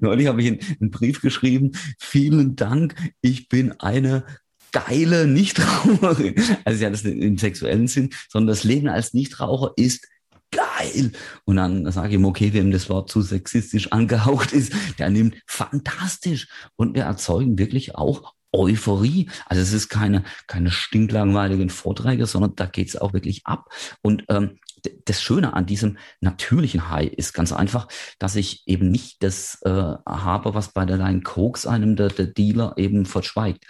neulich 0.00 0.26
habe 0.26 0.42
ich 0.42 0.80
einen 0.80 0.90
Brief 0.90 1.20
geschrieben, 1.20 1.72
vielen 1.98 2.56
Dank, 2.56 2.94
ich 3.20 3.48
bin 3.50 3.78
eine 3.78 4.24
geile 4.72 5.26
Nichtraucherin. 5.26 6.34
Also 6.64 6.82
ja, 6.82 6.90
das 6.90 7.02
im 7.02 7.38
sexuellen 7.38 7.88
Sinn, 7.88 8.10
sondern 8.28 8.48
das 8.48 8.64
Leben 8.64 8.88
als 8.88 9.14
Nichtraucher 9.14 9.72
ist 9.76 10.06
geil. 10.50 11.12
Und 11.44 11.56
dann 11.56 11.90
sage 11.90 12.08
ich 12.08 12.14
ihm, 12.14 12.24
okay, 12.24 12.52
wem 12.52 12.70
das 12.70 12.88
Wort 12.88 13.10
zu 13.10 13.22
sexistisch 13.22 13.92
angehaucht 13.92 14.52
ist, 14.52 14.72
der 14.98 15.10
nimmt 15.10 15.36
fantastisch. 15.46 16.48
Und 16.76 16.94
wir 16.94 17.04
erzeugen 17.04 17.58
wirklich 17.58 17.94
auch 17.94 18.34
Euphorie. 18.52 19.30
Also 19.46 19.62
es 19.62 19.72
ist 19.72 19.88
keine, 19.88 20.24
keine 20.46 20.70
stinklangweiligen 20.70 21.70
Vorträge, 21.70 22.26
sondern 22.26 22.56
da 22.56 22.66
geht's 22.66 22.96
auch 22.96 23.12
wirklich 23.12 23.46
ab. 23.46 23.68
Und 24.02 24.24
ähm, 24.28 24.58
das 25.04 25.22
Schöne 25.22 25.54
an 25.54 25.66
diesem 25.66 25.98
natürlichen 26.20 26.88
High 26.88 27.12
ist 27.12 27.32
ganz 27.32 27.52
einfach, 27.52 27.88
dass 28.18 28.36
ich 28.36 28.66
eben 28.66 28.90
nicht 28.90 29.22
das 29.22 29.60
äh, 29.62 29.70
habe, 29.70 30.54
was 30.54 30.72
bei 30.72 30.84
der 30.84 30.96
Line 30.96 31.22
Koks 31.22 31.66
einem 31.66 31.96
der, 31.96 32.08
der 32.08 32.26
Dealer 32.26 32.74
eben 32.76 33.06
verschweigt. 33.06 33.66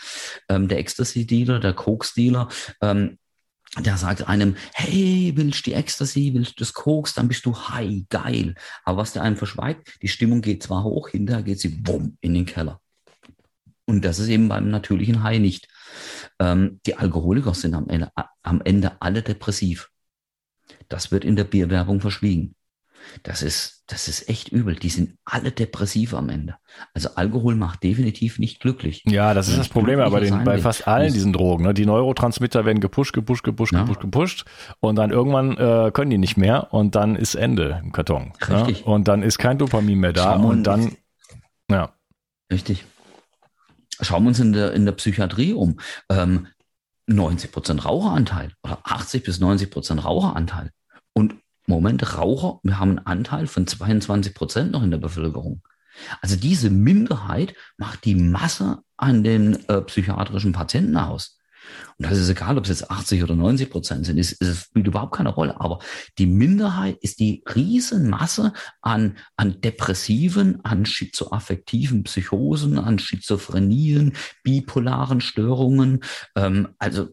Ähm, 0.49 0.69
der 0.69 0.79
Ecstasy-Dealer, 0.79 1.61
der 1.61 1.73
Koks-Dealer, 1.73 2.49
ähm, 2.81 3.19
der 3.79 3.97
sagt 3.97 4.27
einem, 4.27 4.57
hey, 4.75 5.33
willst 5.37 5.61
du 5.61 5.71
die 5.71 5.77
Ecstasy, 5.77 6.33
willst 6.35 6.53
du 6.53 6.65
das 6.65 6.73
Koks, 6.73 7.15
dann 7.15 7.29
bist 7.29 7.47
du 7.47 7.57
high, 7.57 8.03
geil. 8.09 8.55
Aber 8.85 8.99
was 8.99 9.13
der 9.13 9.23
einem 9.23 9.37
verschweigt, 9.37 10.03
die 10.03 10.09
Stimmung 10.09 10.41
geht 10.43 10.63
zwar 10.63 10.83
hoch, 10.83 11.09
hinterher 11.09 11.45
geht 11.45 11.61
sie 11.61 11.69
bumm 11.69 12.17
in 12.21 12.35
den 12.35 12.47
Keller. 12.47 12.81
Und 13.87 14.05
das 14.05 14.19
ist 14.19 14.29
eben 14.29 14.49
beim 14.49 14.71
natürlichen 14.71 15.23
High 15.23 15.41
nicht. 15.41 15.69
Ähm, 16.39 16.81
die 16.87 16.97
Alkoholiker 16.97 17.55
sind 17.55 17.75
am 17.75 17.89
Ende, 17.89 18.11
am 18.43 18.61
Ende 18.63 19.01
alle 19.01 19.23
depressiv. 19.23 19.89
Das 20.89 21.11
wird 21.11 21.25
in 21.25 21.37
der 21.37 21.45
Bierwerbung 21.45 22.01
verschwiegen. 22.01 22.55
Das 23.23 23.43
ist, 23.43 23.85
das 23.87 24.09
ist 24.09 24.29
echt 24.29 24.51
übel. 24.51 24.77
Die 24.77 24.89
sind 24.89 25.17
alle 25.25 25.51
depressiv 25.51 26.15
am 26.15 26.29
Ende. 26.29 26.57
Also 26.95 27.11
Alkohol 27.15 27.55
macht 27.57 27.83
definitiv 27.83 28.39
nicht 28.39 28.61
glücklich. 28.61 29.03
Ja, 29.07 29.35
das 29.35 29.49
ist 29.49 29.59
das 29.59 29.69
Problem 29.69 29.99
bei, 29.99 30.21
den, 30.21 30.45
bei 30.45 30.59
fast 30.59 30.87
allen 30.87 31.13
diesen 31.13 31.33
Drogen. 31.33 31.65
Ne? 31.65 31.75
Die 31.75 31.87
Neurotransmitter 31.87 32.65
werden 32.65 32.81
gepusht, 32.81 33.13
gepusht, 33.13 33.43
gepusht, 33.43 33.73
ja. 33.73 33.81
gepusht, 33.81 34.01
gepusht. 34.01 34.45
Und 34.81 34.97
dann 34.97 35.11
irgendwann 35.11 35.57
äh, 35.57 35.91
können 35.93 36.11
die 36.11 36.19
nicht 36.19 36.37
mehr 36.37 36.73
und 36.73 36.95
dann 36.95 37.17
ist 37.17 37.35
Ende 37.35 37.81
im 37.83 37.93
Karton. 37.93 38.33
Ne? 38.49 38.67
Richtig. 38.67 38.87
Ne? 38.87 38.93
Und 38.93 39.09
dann 39.09 39.23
ist 39.23 39.39
kein 39.39 39.59
Dopamin 39.59 39.99
mehr 39.99 40.13
da 40.13 40.35
Schauen 40.35 40.45
und 40.45 40.65
dann, 40.65 40.97
ja. 41.71 41.93
Richtig. 42.53 42.85
Schauen 44.01 44.25
wir 44.25 44.29
uns 44.29 44.41
in 44.41 44.53
der, 44.53 44.73
in 44.73 44.85
der 44.85 44.93
Psychiatrie 44.93 45.53
um. 45.53 45.79
Ähm, 46.09 46.47
90 47.15 47.53
Prozent 47.53 47.85
Raucheranteil 47.85 48.53
oder 48.63 48.81
80 48.85 49.25
bis 49.25 49.41
90 49.41 49.71
Prozent 49.71 50.05
Raucheranteil. 50.05 50.71
Und 51.13 51.35
Moment, 51.67 52.17
Raucher, 52.17 52.61
wir 52.63 52.79
haben 52.79 52.99
einen 52.99 53.07
Anteil 53.07 53.47
von 53.47 53.67
22 53.67 54.35
Prozent 54.35 54.73
noch 54.73 54.83
in 54.83 54.91
der 54.91 54.99
Bevölkerung. 54.99 55.63
Also 56.21 56.37
diese 56.37 56.71
Minderheit 56.71 57.55
macht 57.77 58.05
die 58.05 58.15
Masse 58.15 58.83
an 58.97 59.23
den 59.23 59.69
äh, 59.69 59.83
psychiatrischen 59.83 60.53
Patienten 60.53 60.97
aus. 60.97 61.40
Und 61.99 62.11
das 62.11 62.19
ist 62.19 62.29
egal, 62.29 62.59
ob 62.59 62.65
es 62.65 62.71
jetzt 62.71 62.91
80 62.91 63.23
oder 63.23 63.35
90 63.35 63.71
Prozent 63.71 64.07
sind, 64.07 64.19
es, 64.19 64.33
es 64.41 64.65
spielt 64.65 64.87
überhaupt 64.87 65.15
keine 65.15 65.31
Rolle. 65.31 65.61
Aber 65.61 65.81
die 66.19 66.27
Minderheit 66.27 66.99
ist 67.01 67.21
die 67.21 67.43
Riesenmasse 67.55 68.53
an, 68.83 69.17
an 69.37 69.61
Depressiven, 69.61 70.65
an 70.65 70.87
schizoaffektiven 70.87 72.05
Psychosen, 72.05 72.79
an 72.79 72.99
Schizophrenien, 72.99 74.15
bipolaren 74.43 75.21
Störungen. 75.21 76.01
Ähm, 76.37 76.69
also 76.79 77.09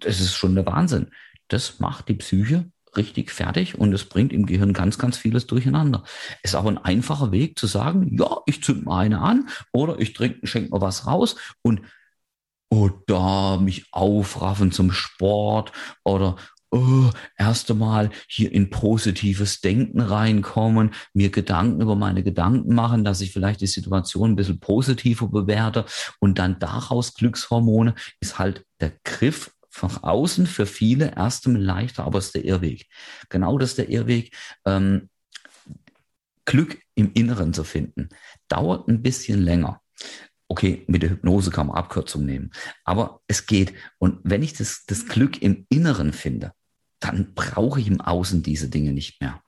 das 0.00 0.20
ist 0.20 0.34
schon 0.34 0.54
der 0.54 0.66
Wahnsinn. 0.66 1.08
Das 1.48 1.78
macht 1.80 2.08
die 2.08 2.14
Psyche 2.14 2.66
richtig 2.96 3.30
fertig 3.30 3.78
und 3.78 3.92
es 3.92 4.04
bringt 4.04 4.32
im 4.32 4.46
Gehirn 4.46 4.72
ganz, 4.72 4.98
ganz 4.98 5.16
vieles 5.16 5.46
durcheinander. 5.46 6.02
Ist 6.42 6.54
aber 6.54 6.70
ein 6.70 6.78
einfacher 6.78 7.32
Weg 7.32 7.58
zu 7.58 7.66
sagen, 7.66 8.16
ja, 8.18 8.38
ich 8.46 8.62
zünd 8.62 8.84
mal 8.84 9.00
eine 9.00 9.20
an 9.20 9.48
oder 9.72 9.98
ich 10.00 10.14
trinke, 10.14 10.46
schenke 10.46 10.70
mal 10.70 10.80
was 10.80 11.06
raus 11.06 11.36
und 11.62 11.82
oder 12.68 13.58
mich 13.60 13.86
aufraffen 13.92 14.72
zum 14.72 14.92
Sport 14.92 15.72
oder 16.04 16.36
oh, 16.70 17.10
erst 17.38 17.70
einmal 17.70 18.10
hier 18.28 18.52
in 18.52 18.70
positives 18.70 19.60
Denken 19.60 20.00
reinkommen, 20.00 20.92
mir 21.14 21.30
Gedanken 21.30 21.80
über 21.80 21.96
meine 21.96 22.22
Gedanken 22.22 22.74
machen, 22.74 23.04
dass 23.04 23.20
ich 23.20 23.32
vielleicht 23.32 23.60
die 23.60 23.66
Situation 23.66 24.32
ein 24.32 24.36
bisschen 24.36 24.60
positiver 24.60 25.28
bewerte 25.28 25.84
und 26.20 26.38
dann 26.38 26.58
daraus 26.58 27.14
Glückshormone 27.14 27.94
ist 28.20 28.38
halt 28.38 28.64
der 28.80 28.92
Griff 29.04 29.52
von 29.68 29.90
außen 30.02 30.46
für 30.46 30.66
viele 30.66 31.14
erst 31.16 31.46
einmal 31.46 31.62
leichter, 31.62 32.04
aber 32.04 32.18
es 32.18 32.26
ist 32.26 32.34
der 32.34 32.44
Irrweg. 32.44 32.86
Genau 33.28 33.58
das 33.58 33.70
ist 33.70 33.78
der 33.78 33.90
Irrweg. 33.90 34.34
Ähm, 34.64 35.10
Glück 36.46 36.78
im 36.94 37.12
Inneren 37.12 37.52
zu 37.52 37.64
finden, 37.64 38.08
dauert 38.48 38.88
ein 38.88 39.02
bisschen 39.02 39.42
länger. 39.42 39.82
Okay, 40.48 40.84
mit 40.86 41.02
der 41.02 41.10
Hypnose 41.10 41.50
kann 41.50 41.66
man 41.66 41.76
Abkürzung 41.76 42.24
nehmen, 42.24 42.52
aber 42.84 43.20
es 43.26 43.46
geht. 43.46 43.74
Und 43.98 44.20
wenn 44.22 44.42
ich 44.42 44.52
das, 44.52 44.84
das 44.86 45.06
Glück 45.06 45.42
im 45.42 45.66
Inneren 45.68 46.12
finde, 46.12 46.52
dann 47.00 47.34
brauche 47.34 47.80
ich 47.80 47.88
im 47.88 48.00
Außen 48.00 48.42
diese 48.42 48.68
Dinge 48.68 48.92
nicht 48.92 49.20
mehr. 49.20 49.42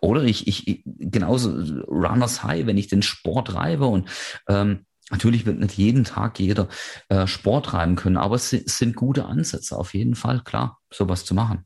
Oder 0.00 0.22
ich, 0.24 0.46
ich, 0.46 0.82
genauso 0.84 1.50
Runners 1.86 2.42
High, 2.42 2.66
wenn 2.66 2.78
ich 2.78 2.88
den 2.88 3.02
Sport 3.02 3.48
treibe 3.48 3.86
und 3.86 4.08
ähm, 4.48 4.84
Natürlich 5.10 5.46
wird 5.46 5.58
nicht 5.58 5.78
jeden 5.78 6.04
Tag 6.04 6.38
jeder 6.38 6.68
äh, 7.08 7.26
Sport 7.26 7.66
treiben 7.66 7.96
können, 7.96 8.18
aber 8.18 8.34
es, 8.34 8.52
es, 8.52 8.76
sind 8.76 8.94
gute 8.94 9.24
Ansätze, 9.24 9.76
auf 9.76 9.94
jeden 9.94 10.14
Fall, 10.14 10.42
klar, 10.44 10.80
sowas 10.90 11.24
zu 11.24 11.34
machen. 11.34 11.64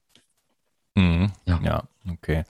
Mhm. 0.94 1.32
Ja. 1.46 1.60
ja, 1.62 1.82
okay. 2.08 2.44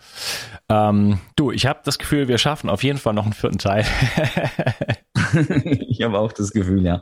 Ähm, 0.69 1.19
du, 1.37 1.51
ich 1.51 1.67
habe 1.67 1.81
das 1.85 1.99
Gefühl, 1.99 2.29
wir 2.29 2.39
schaffen 2.39 2.69
auf 2.69 2.83
jeden 2.83 2.99
Fall 2.99 3.15
noch 3.15 3.25
einen 3.25 3.33
vierten 3.33 3.59
Teil. 3.59 3.87
ich 5.89 6.03
habe 6.03 6.19
auch 6.19 6.33
das 6.33 6.53
Gefühl, 6.53 6.85
ja. 6.85 7.01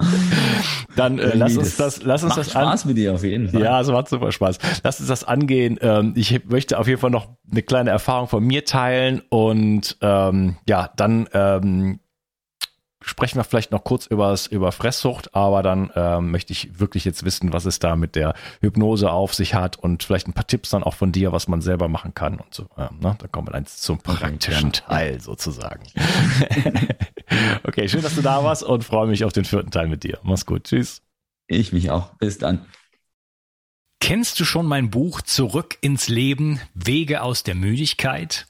Dann 0.97 1.19
äh, 1.19 1.33
lass 1.35 1.57
uns 1.57 1.77
das, 1.77 2.03
lass 2.03 2.23
uns 2.23 2.31
macht 2.31 2.40
das 2.40 2.51
Spaß 2.51 2.85
mit 2.85 2.97
dir 2.97 3.14
auf 3.14 3.25
jeden 3.25 3.49
Fall. 3.49 3.62
Ja, 3.62 3.81
es 3.81 3.88
macht 3.88 4.09
super 4.09 4.33
Spaß. 4.33 4.59
Lass 4.83 5.01
uns 5.01 5.09
das 5.09 5.25
angehen. 5.25 5.79
Ähm, 5.81 6.12
ich 6.16 6.45
möchte 6.47 6.79
auf 6.79 6.88
jeden 6.88 7.01
Fall 7.01 7.11
noch 7.11 7.29
eine 7.51 7.62
kleine 7.62 7.90
Erfahrung 7.90 8.29
von 8.29 8.45
mir 8.45 8.64
teilen 8.64 9.23
und 9.29 9.97
ähm, 10.01 10.57
ja, 10.66 10.90
dann 10.97 11.29
ähm, 11.33 12.01
sprechen 13.03 13.38
wir 13.38 13.45
vielleicht 13.45 13.73
noch 13.73 13.85
kurz 13.85 14.07
übers, 14.07 14.47
über 14.47 14.73
Fresssucht, 14.73 15.35
aber 15.35 15.62
dann 15.62 15.90
ähm, 15.95 16.31
möchte 16.31 16.53
ich 16.53 16.79
wirklich 16.79 17.05
jetzt 17.05 17.25
wissen, 17.25 17.53
was 17.53 17.64
es 17.64 17.79
da 17.79 17.97
mit 17.97 18.14
der 18.14 18.35
Hypnose 18.61 19.11
auf 19.11 19.35
sich 19.35 19.55
hat 19.55 19.77
und 19.77 20.03
vielleicht 20.03 20.29
ein 20.29 20.33
paar 20.33 20.47
Tipps 20.47 20.71
dann 20.71 20.83
auch 20.83 20.95
von 20.95 21.12
dir, 21.12 21.33
was 21.33 21.49
man 21.49 21.62
selber 21.62 21.88
machen 21.88 22.14
kann 22.14 22.38
und 22.38 22.53
so. 22.53 22.66
Ähm, 22.77 22.99
ne? 23.01 23.16
Da 23.19 23.27
kommen 23.29 23.49
wir 23.49 23.53
dann 23.53 23.66
zum 23.66 23.99
praktischen 23.99 24.73
Teil 24.73 25.21
sozusagen. 25.21 25.83
okay, 27.64 27.88
schön, 27.88 28.03
dass 28.03 28.14
du 28.14 28.23
da 28.23 28.43
warst 28.45 28.62
und 28.62 28.85
freue 28.85 29.07
mich 29.07 29.25
auf 29.25 29.33
den 29.33 29.45
vierten 29.45 29.71
Teil 29.71 29.88
mit 29.88 30.05
dir. 30.05 30.19
Mach's 30.23 30.47
gut. 30.47 30.64
Tschüss. 30.64 31.03
Ich 31.47 31.73
mich 31.73 31.90
auch. 31.90 32.14
Bis 32.19 32.38
dann. 32.38 32.66
Kennst 34.01 34.40
du 34.40 34.45
schon 34.45 34.66
mein 34.66 34.90
Buch 34.90 35.21
Zurück 35.21 35.77
ins 35.83 36.09
Leben, 36.09 36.61
Wege 36.75 37.23
aus 37.23 37.43
der 37.43 37.55
Müdigkeit? 37.55 38.47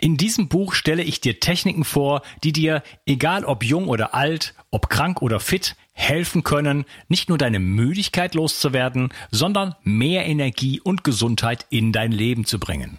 In 0.00 0.16
diesem 0.16 0.48
Buch 0.48 0.74
stelle 0.74 1.02
ich 1.02 1.20
dir 1.20 1.40
Techniken 1.40 1.84
vor, 1.84 2.22
die 2.42 2.52
dir, 2.52 2.82
egal 3.04 3.44
ob 3.44 3.64
jung 3.64 3.88
oder 3.88 4.14
alt, 4.14 4.54
ob 4.70 4.88
krank 4.88 5.20
oder 5.20 5.40
fit, 5.40 5.76
helfen 5.92 6.42
können, 6.42 6.84
nicht 7.08 7.28
nur 7.28 7.38
deine 7.38 7.58
Müdigkeit 7.58 8.34
loszuwerden, 8.34 9.12
sondern 9.30 9.74
mehr 9.82 10.26
Energie 10.26 10.80
und 10.80 11.04
Gesundheit 11.04 11.66
in 11.70 11.92
dein 11.92 12.12
Leben 12.12 12.44
zu 12.44 12.58
bringen. 12.58 12.98